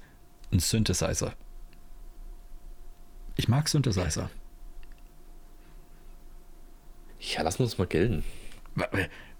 [0.52, 1.36] Ein Synthesizer.
[3.36, 4.30] Ich mag Synthesizer.
[7.32, 8.24] Ja, lassen wir uns mal gelten.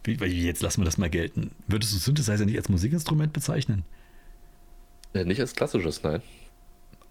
[0.04, 1.52] Wie, wie, jetzt lassen wir das mal gelten.
[1.68, 3.84] Würdest du Synthesizer nicht als Musikinstrument bezeichnen?
[5.14, 6.22] Ja, nicht als klassisches, nein.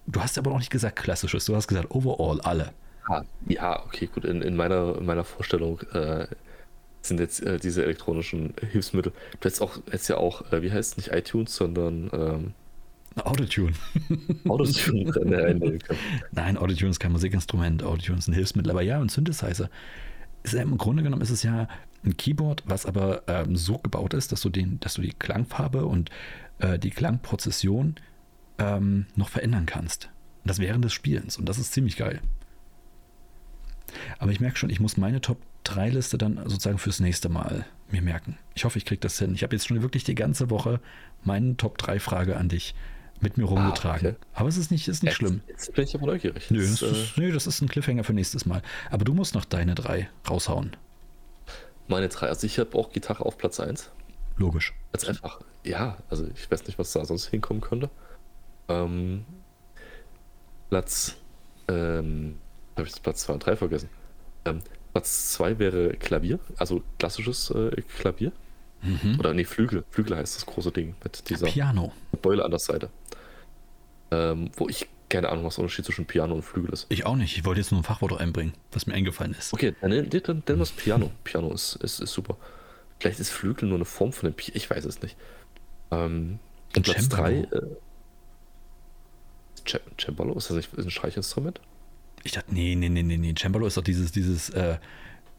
[0.07, 2.71] Du hast aber auch nicht gesagt klassisches, du hast gesagt overall alle.
[3.07, 4.25] Ah, ja, okay, gut.
[4.25, 6.27] In, in, meiner, in meiner Vorstellung äh,
[7.01, 9.11] sind jetzt äh, diese elektronischen Hilfsmittel.
[9.11, 12.53] Du hättest, auch, hättest ja auch, äh, wie heißt es, nicht iTunes, sondern ähm,
[13.23, 13.73] Autotune.
[14.47, 15.79] Autotune
[16.31, 18.71] Nein, Autotune ist kein Musikinstrument, Autotune ist ein Hilfsmittel.
[18.71, 19.69] Aber ja, ein Synthesizer.
[20.43, 21.67] Ist Im Grunde genommen ist es ja
[22.05, 25.85] ein Keyboard, was aber ähm, so gebaut ist, dass du, den, dass du die Klangfarbe
[25.85, 26.09] und
[26.59, 27.95] äh, die Klangprozession
[28.57, 30.09] ähm, noch verändern kannst.
[30.43, 31.37] Und das während des Spielens.
[31.37, 32.19] Und das ist ziemlich geil.
[34.19, 37.65] Aber ich merke schon, ich muss meine Top 3 Liste dann sozusagen fürs nächste Mal
[37.89, 38.37] mir merken.
[38.53, 39.33] Ich hoffe, ich kriege das hin.
[39.35, 40.81] Ich habe jetzt schon wirklich die ganze Woche
[41.23, 42.75] meine Top 3 Frage an dich
[43.23, 44.07] mit mir rumgetragen.
[44.07, 44.17] Ah, okay.
[44.33, 45.41] Aber es ist nicht, ist nicht jetzt, schlimm.
[45.47, 46.51] Jetzt bin ich aber neugierig.
[46.51, 47.21] Nö das, ist, äh...
[47.21, 48.61] nö, das ist ein Cliffhanger für nächstes Mal.
[48.91, 50.75] Aber du musst noch deine drei raushauen.
[51.87, 52.27] Meine drei.
[52.27, 53.89] Also ich habe auch Gitarre auf Platz 1.
[54.37, 54.73] Logisch.
[54.91, 57.89] Als einfach, ja, also ich weiß nicht, was da sonst hinkommen könnte.
[58.67, 59.25] Ähm,
[60.69, 61.15] Platz,
[61.67, 62.39] ähm,
[62.75, 63.89] habe ich Platz 2 und 3 vergessen.
[64.45, 64.61] Ähm,
[64.91, 68.31] Platz 2 wäre Klavier, also klassisches äh, Klavier.
[68.83, 69.19] Mhm.
[69.19, 69.83] Oder nee, Flügel.
[69.89, 71.91] Flügel heißt das große Ding mit dieser Piano.
[72.21, 72.89] Beule an der Seite.
[74.11, 76.87] Ähm, wo ich keine Ahnung, was der Unterschied zwischen Piano und Flügel ist.
[76.89, 77.37] Ich auch nicht.
[77.37, 79.53] Ich wollte jetzt nur ein Fachwort einbringen, was mir eingefallen ist.
[79.53, 81.11] Okay, dann nennen wir es Piano.
[81.23, 82.37] Piano ist, ist, ist super.
[82.99, 84.55] Vielleicht ist Flügel nur eine Form von einem Piano.
[84.55, 85.15] Ich weiß es nicht.
[85.91, 86.39] Ähm,
[86.75, 87.33] und Platz 3.
[87.33, 87.45] Äh,
[89.99, 90.33] Cembalo?
[90.35, 91.61] Ist das nicht ein Streichinstrument?
[92.23, 93.35] Ich dachte, nee, nee, nee, nee, nee.
[93.37, 94.77] Cembalo ist doch dieses, dieses äh,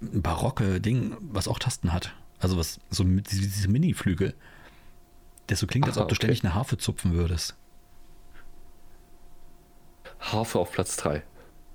[0.01, 2.15] barocke Ding, was auch Tasten hat.
[2.39, 4.35] Also was, so diese Mini-Flügel.
[5.49, 6.16] Der so klingt, als ob du okay.
[6.16, 7.55] ständig eine Harfe zupfen würdest.
[10.20, 11.22] Harfe auf Platz 3.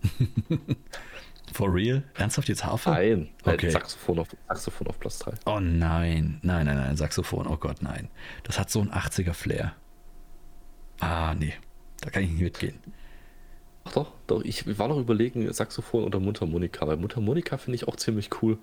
[1.53, 2.03] For real?
[2.15, 2.89] Ernsthaft jetzt Harfe?
[2.89, 3.69] Nein, okay.
[3.69, 5.33] Saxophon, auf, Saxophon auf Platz 3.
[5.45, 8.09] Oh nein, nein, nein, nein, Saxophon, oh Gott, nein.
[8.43, 9.73] Das hat so ein 80er-Flair.
[10.99, 11.53] Ah, nee.
[12.01, 12.79] Da kann ich nicht mitgehen.
[13.83, 14.43] Ach doch, doch.
[14.43, 18.57] Ich war noch überlegen, Saxophon oder Mundharmonika, weil Mundharmonika finde ich auch ziemlich cool.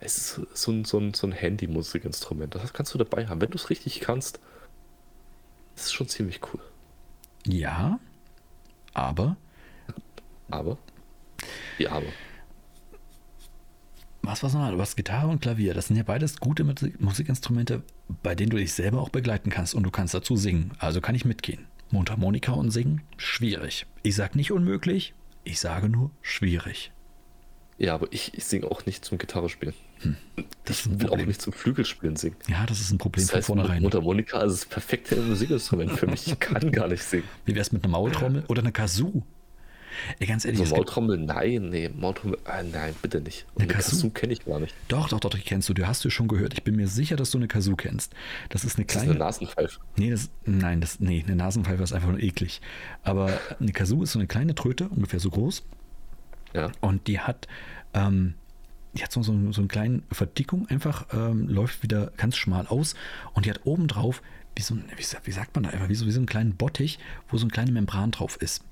[0.00, 2.54] Es ist so ein, so ein, so ein Handy-Musikinstrument.
[2.54, 3.40] Das kannst du dabei haben.
[3.40, 4.38] Wenn du es richtig kannst,
[5.76, 6.60] ist es schon ziemlich cool.
[7.46, 7.98] Ja,
[8.94, 9.36] aber.
[10.50, 10.78] Aber?
[11.78, 12.06] Ja, aber.
[14.22, 14.72] Was war nochmal?
[14.72, 15.74] Du hast Gitarre und Klavier.
[15.74, 16.64] Das sind ja beides gute
[16.98, 17.82] Musikinstrumente,
[18.22, 20.72] bei denen du dich selber auch begleiten kannst und du kannst dazu singen.
[20.78, 21.66] Also kann ich mitgehen.
[21.90, 23.02] Mundharmonika und singen?
[23.16, 23.86] Schwierig.
[24.02, 26.92] Ich sage nicht unmöglich, ich sage nur schwierig.
[27.78, 29.48] Ja, aber ich, ich singe auch nicht zum Gitarre
[30.00, 30.16] Hm,
[30.68, 32.36] ich will auch nicht zum Flügelspielen singen.
[32.48, 33.82] Ja, das ist ein Problem das heißt, von vornherein.
[33.82, 36.26] Mundharmonika ist das perfekte Musikinstrument für mich.
[36.26, 37.24] Ich kann gar nicht singen.
[37.44, 39.22] Wie wäre es mit einer Maultrommel oder einer Kazoo?
[40.18, 40.60] Ey, ganz ehrlich.
[40.60, 43.46] Also Maultrommel, nein, nee, Maultrommel, äh, nein, bitte nicht.
[43.56, 44.74] Eine, eine Kazoo, kenne ich gar nicht.
[44.88, 45.74] Doch, doch, doch, die kennst du.
[45.74, 46.54] Du hast du schon gehört.
[46.54, 48.12] Ich bin mir sicher, dass du eine Kazoo kennst.
[48.48, 49.14] Das ist eine kleine.
[49.18, 49.80] Das ist eine Nasenpfeife.
[49.96, 52.60] Nee, das, nein, das, nee, eine Nasenpfeife ist einfach nur eklig.
[53.02, 55.64] Aber eine Kazoo ist so eine kleine Tröte, ungefähr so groß.
[56.54, 56.70] Ja.
[56.80, 57.46] Und die hat,
[57.94, 58.34] ähm,
[58.94, 62.94] die hat so, so, so eine kleine Verdickung, einfach ähm, läuft wieder ganz schmal aus
[63.34, 64.22] und die hat oben drauf,
[64.56, 66.56] wie so ein, wie, wie sagt man da einfach, wie so, wie so einen kleinen
[66.56, 68.62] Bottich, wo so eine kleine Membran drauf ist.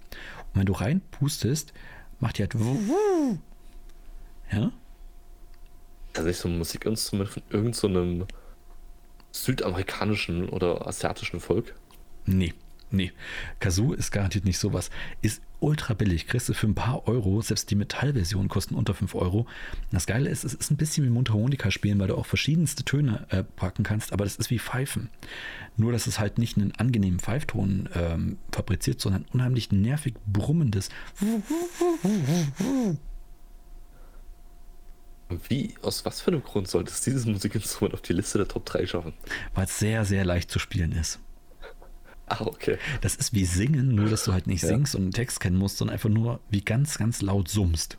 [0.52, 1.72] Und wenn du reinpustest,
[2.18, 2.54] macht die halt.
[4.50, 4.72] Ja?
[6.12, 8.26] Das ist so ein Musikinstrument von irgendeinem so
[9.32, 11.74] südamerikanischen oder asiatischen Volk?
[12.24, 12.54] Nee.
[12.96, 13.12] Nee,
[13.60, 14.90] Kazoo ist garantiert nicht sowas.
[15.22, 16.26] Ist ultra billig.
[16.26, 19.46] Kriegst du für ein paar Euro, selbst die Metallversionen kosten unter 5 Euro.
[19.90, 23.26] Das Geile ist, es ist ein bisschen wie Mundharmonika spielen, weil du auch verschiedenste Töne
[23.30, 25.10] äh, packen kannst, aber das ist wie Pfeifen.
[25.76, 30.88] Nur, dass es halt nicht einen angenehmen Pfeifton ähm, fabriziert, sondern unheimlich nervig brummendes.
[35.48, 38.64] Wie, aus was für einem Grund sollte es dieses Musikinstrument auf die Liste der Top
[38.64, 39.12] 3 schaffen?
[39.54, 41.18] Weil es sehr, sehr leicht zu spielen ist.
[42.28, 42.76] Ah, okay.
[43.02, 44.68] Das ist wie Singen, nur dass du halt nicht ja.
[44.68, 47.98] singst und einen Text kennen musst, sondern einfach nur wie ganz, ganz laut summst.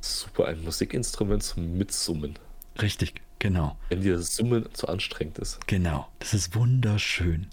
[0.00, 2.36] Super, ein Musikinstrument zum Mitsummen.
[2.82, 3.78] Richtig, genau.
[3.88, 5.64] Wenn dir das Summen zu anstrengend ist.
[5.68, 7.46] Genau, das ist wunderschön.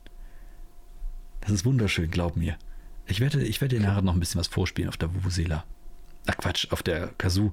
[1.41, 2.57] Das ist wunderschön, glaub mir.
[3.05, 5.63] Ich werde, ich werde dir nachher noch ein bisschen was vorspielen auf der Vuvuzela.
[6.25, 7.51] Ach Quatsch, auf der Kazoo.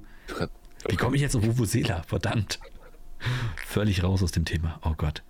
[0.87, 2.03] Wie komme ich jetzt auf Vuvuzela?
[2.03, 2.59] Verdammt.
[3.67, 4.79] Völlig raus aus dem Thema.
[4.83, 5.23] Oh Gott.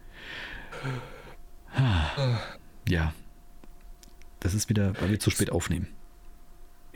[1.74, 2.40] Ah.
[2.88, 3.14] Ja.
[4.40, 5.88] Das ist wieder, weil wir zu spät aufnehmen.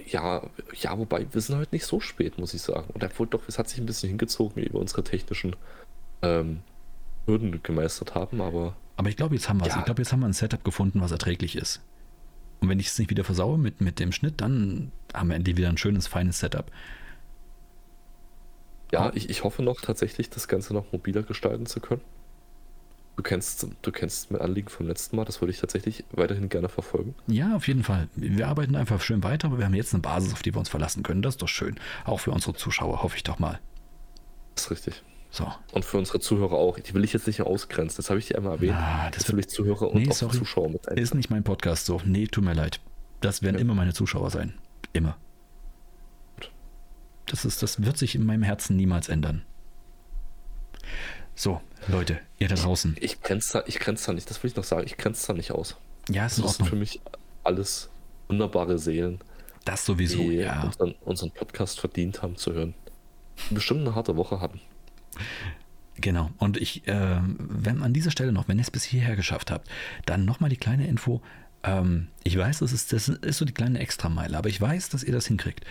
[0.06, 0.42] Ja,
[0.74, 2.90] ja, wobei wir sind heute nicht so spät, muss ich sagen.
[2.94, 5.56] Und obwohl doch, es hat sich ein bisschen hingezogen, wie wir unsere technischen
[6.22, 6.62] ähm,
[7.26, 8.76] Hürden gemeistert haben, aber.
[8.98, 9.74] Aber ich glaube, jetzt haben wir es.
[9.74, 9.80] Ja.
[9.80, 11.82] Ich glaube, jetzt haben wir ein Setup gefunden, was erträglich ist.
[12.60, 15.58] Und wenn ich es nicht wieder versaue mit, mit dem Schnitt, dann haben wir endlich
[15.58, 16.72] wieder ein schönes, feines Setup.
[18.92, 22.02] Ja, ich, ich hoffe noch tatsächlich, das Ganze noch mobiler gestalten zu können.
[23.16, 26.68] Du kennst, du kennst mein Anliegen vom letzten Mal, das würde ich tatsächlich weiterhin gerne
[26.68, 27.14] verfolgen.
[27.28, 28.08] Ja, auf jeden Fall.
[28.16, 30.70] Wir arbeiten einfach schön weiter, aber wir haben jetzt eine Basis, auf die wir uns
[30.70, 31.22] verlassen können.
[31.22, 31.80] Das ist doch schön.
[32.06, 33.60] Auch für unsere Zuschauer, hoffe ich doch mal.
[34.56, 35.04] Das ist richtig.
[35.30, 35.52] So.
[35.72, 36.80] Und für unsere Zuhörer auch.
[36.80, 37.98] Die will ich jetzt nicht ausgrenzen.
[37.98, 38.76] Das habe ich dir einmal erwähnt.
[38.76, 40.38] Ah, das will ich Zuhörer und nee, auch sorry.
[40.38, 40.98] Zuschauer mit ein.
[40.98, 42.02] Ist nicht mein Podcast so.
[42.06, 42.80] Nee, tut mir leid.
[43.22, 43.62] Das werden ja.
[43.62, 44.54] immer meine Zuschauer sein.
[44.92, 45.18] Immer.
[47.26, 49.44] Das, ist, das wird sich in meinem Herzen niemals ändern.
[51.36, 52.96] So, Leute, ihr da draußen.
[52.98, 55.28] Ich, ich grenze da, ich grenze da nicht, das will ich noch sagen, ich grenze
[55.28, 55.78] da nicht aus.
[56.10, 57.02] Ja, ist das sind für mich
[57.44, 57.90] alles
[58.28, 59.20] wunderbare Seelen.
[59.66, 60.64] Das sowieso, die ja.
[60.64, 62.74] Unseren, unseren Podcast verdient haben zu hören.
[63.50, 64.60] Bestimmt eine harte Woche hatten.
[65.96, 66.32] Genau.
[66.38, 69.70] Und ich, äh, wenn an dieser Stelle noch, wenn ihr es bis hierher geschafft habt,
[70.06, 71.22] dann nochmal die kleine Info.
[71.64, 75.04] Ähm, ich weiß, das ist, das ist so die kleine Extrameile, aber ich weiß, dass
[75.04, 75.64] ihr das hinkriegt.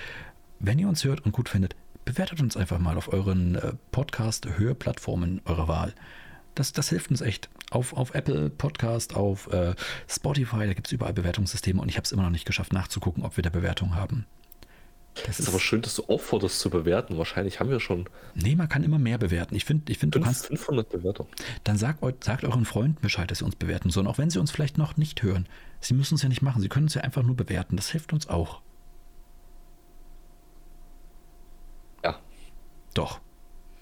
[0.59, 5.43] Wenn ihr uns hört und gut findet, bewertet uns einfach mal auf euren äh, Podcast-Hörplattformen
[5.45, 5.95] eurer Wahl.
[6.55, 7.49] Das, das hilft uns echt.
[7.71, 9.75] Auf, auf Apple Podcast, auf äh,
[10.09, 13.25] Spotify, da gibt es überall Bewertungssysteme und ich habe es immer noch nicht geschafft nachzugucken,
[13.25, 14.27] ob wir da Bewertung haben.
[15.27, 17.19] Das ist aber schön, dass du aufforderst zu bewerten.
[17.19, 18.09] Wahrscheinlich haben wir schon.
[18.35, 19.55] Nee, man kann immer mehr bewerten.
[19.55, 20.47] Ich finde, ich find, du kannst.
[20.47, 21.29] 500 Bewertungen.
[21.65, 24.51] Dann sagt, sagt euren Freunden Bescheid, dass sie uns bewerten sollen, auch wenn sie uns
[24.51, 25.47] vielleicht noch nicht hören.
[25.81, 26.63] Sie müssen es ja nicht machen.
[26.63, 27.77] Sie können es ja einfach nur bewerten.
[27.77, 28.63] Das hilft uns auch.
[32.95, 33.21] Doch.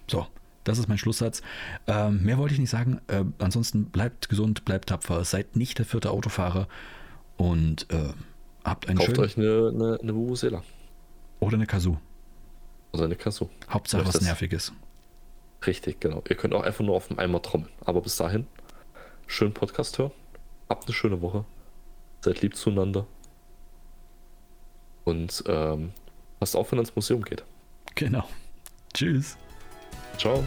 [0.06, 0.26] So,
[0.64, 1.42] das ist mein Schlusssatz.
[1.86, 3.00] Ähm, mehr wollte ich nicht sagen.
[3.06, 6.68] Äh, ansonsten bleibt gesund, bleibt tapfer, seid nicht der vierte Autofahrer
[7.36, 8.12] und äh,
[8.64, 9.20] habt einen Kauft schönen...
[9.20, 10.62] euch eine, eine, eine Vuvuzela.
[11.40, 11.96] Oder eine Kazoo.
[12.92, 13.48] Oder eine Kazoo.
[13.68, 14.72] Hauptsache was Nerviges.
[15.66, 16.22] Richtig, genau.
[16.28, 17.72] Ihr könnt auch einfach nur auf dem Eimer trommeln.
[17.84, 18.46] Aber bis dahin,
[19.26, 20.12] schönen Podcast hören.
[20.68, 21.44] Habt eine schöne Woche.
[22.22, 23.06] Seid lieb zueinander.
[25.04, 25.92] Und ähm,
[26.38, 27.44] passt auf, wenn ihr ins Museum geht.
[27.94, 28.28] Genau.
[28.94, 29.36] Tschüss.
[30.18, 30.44] Ciao.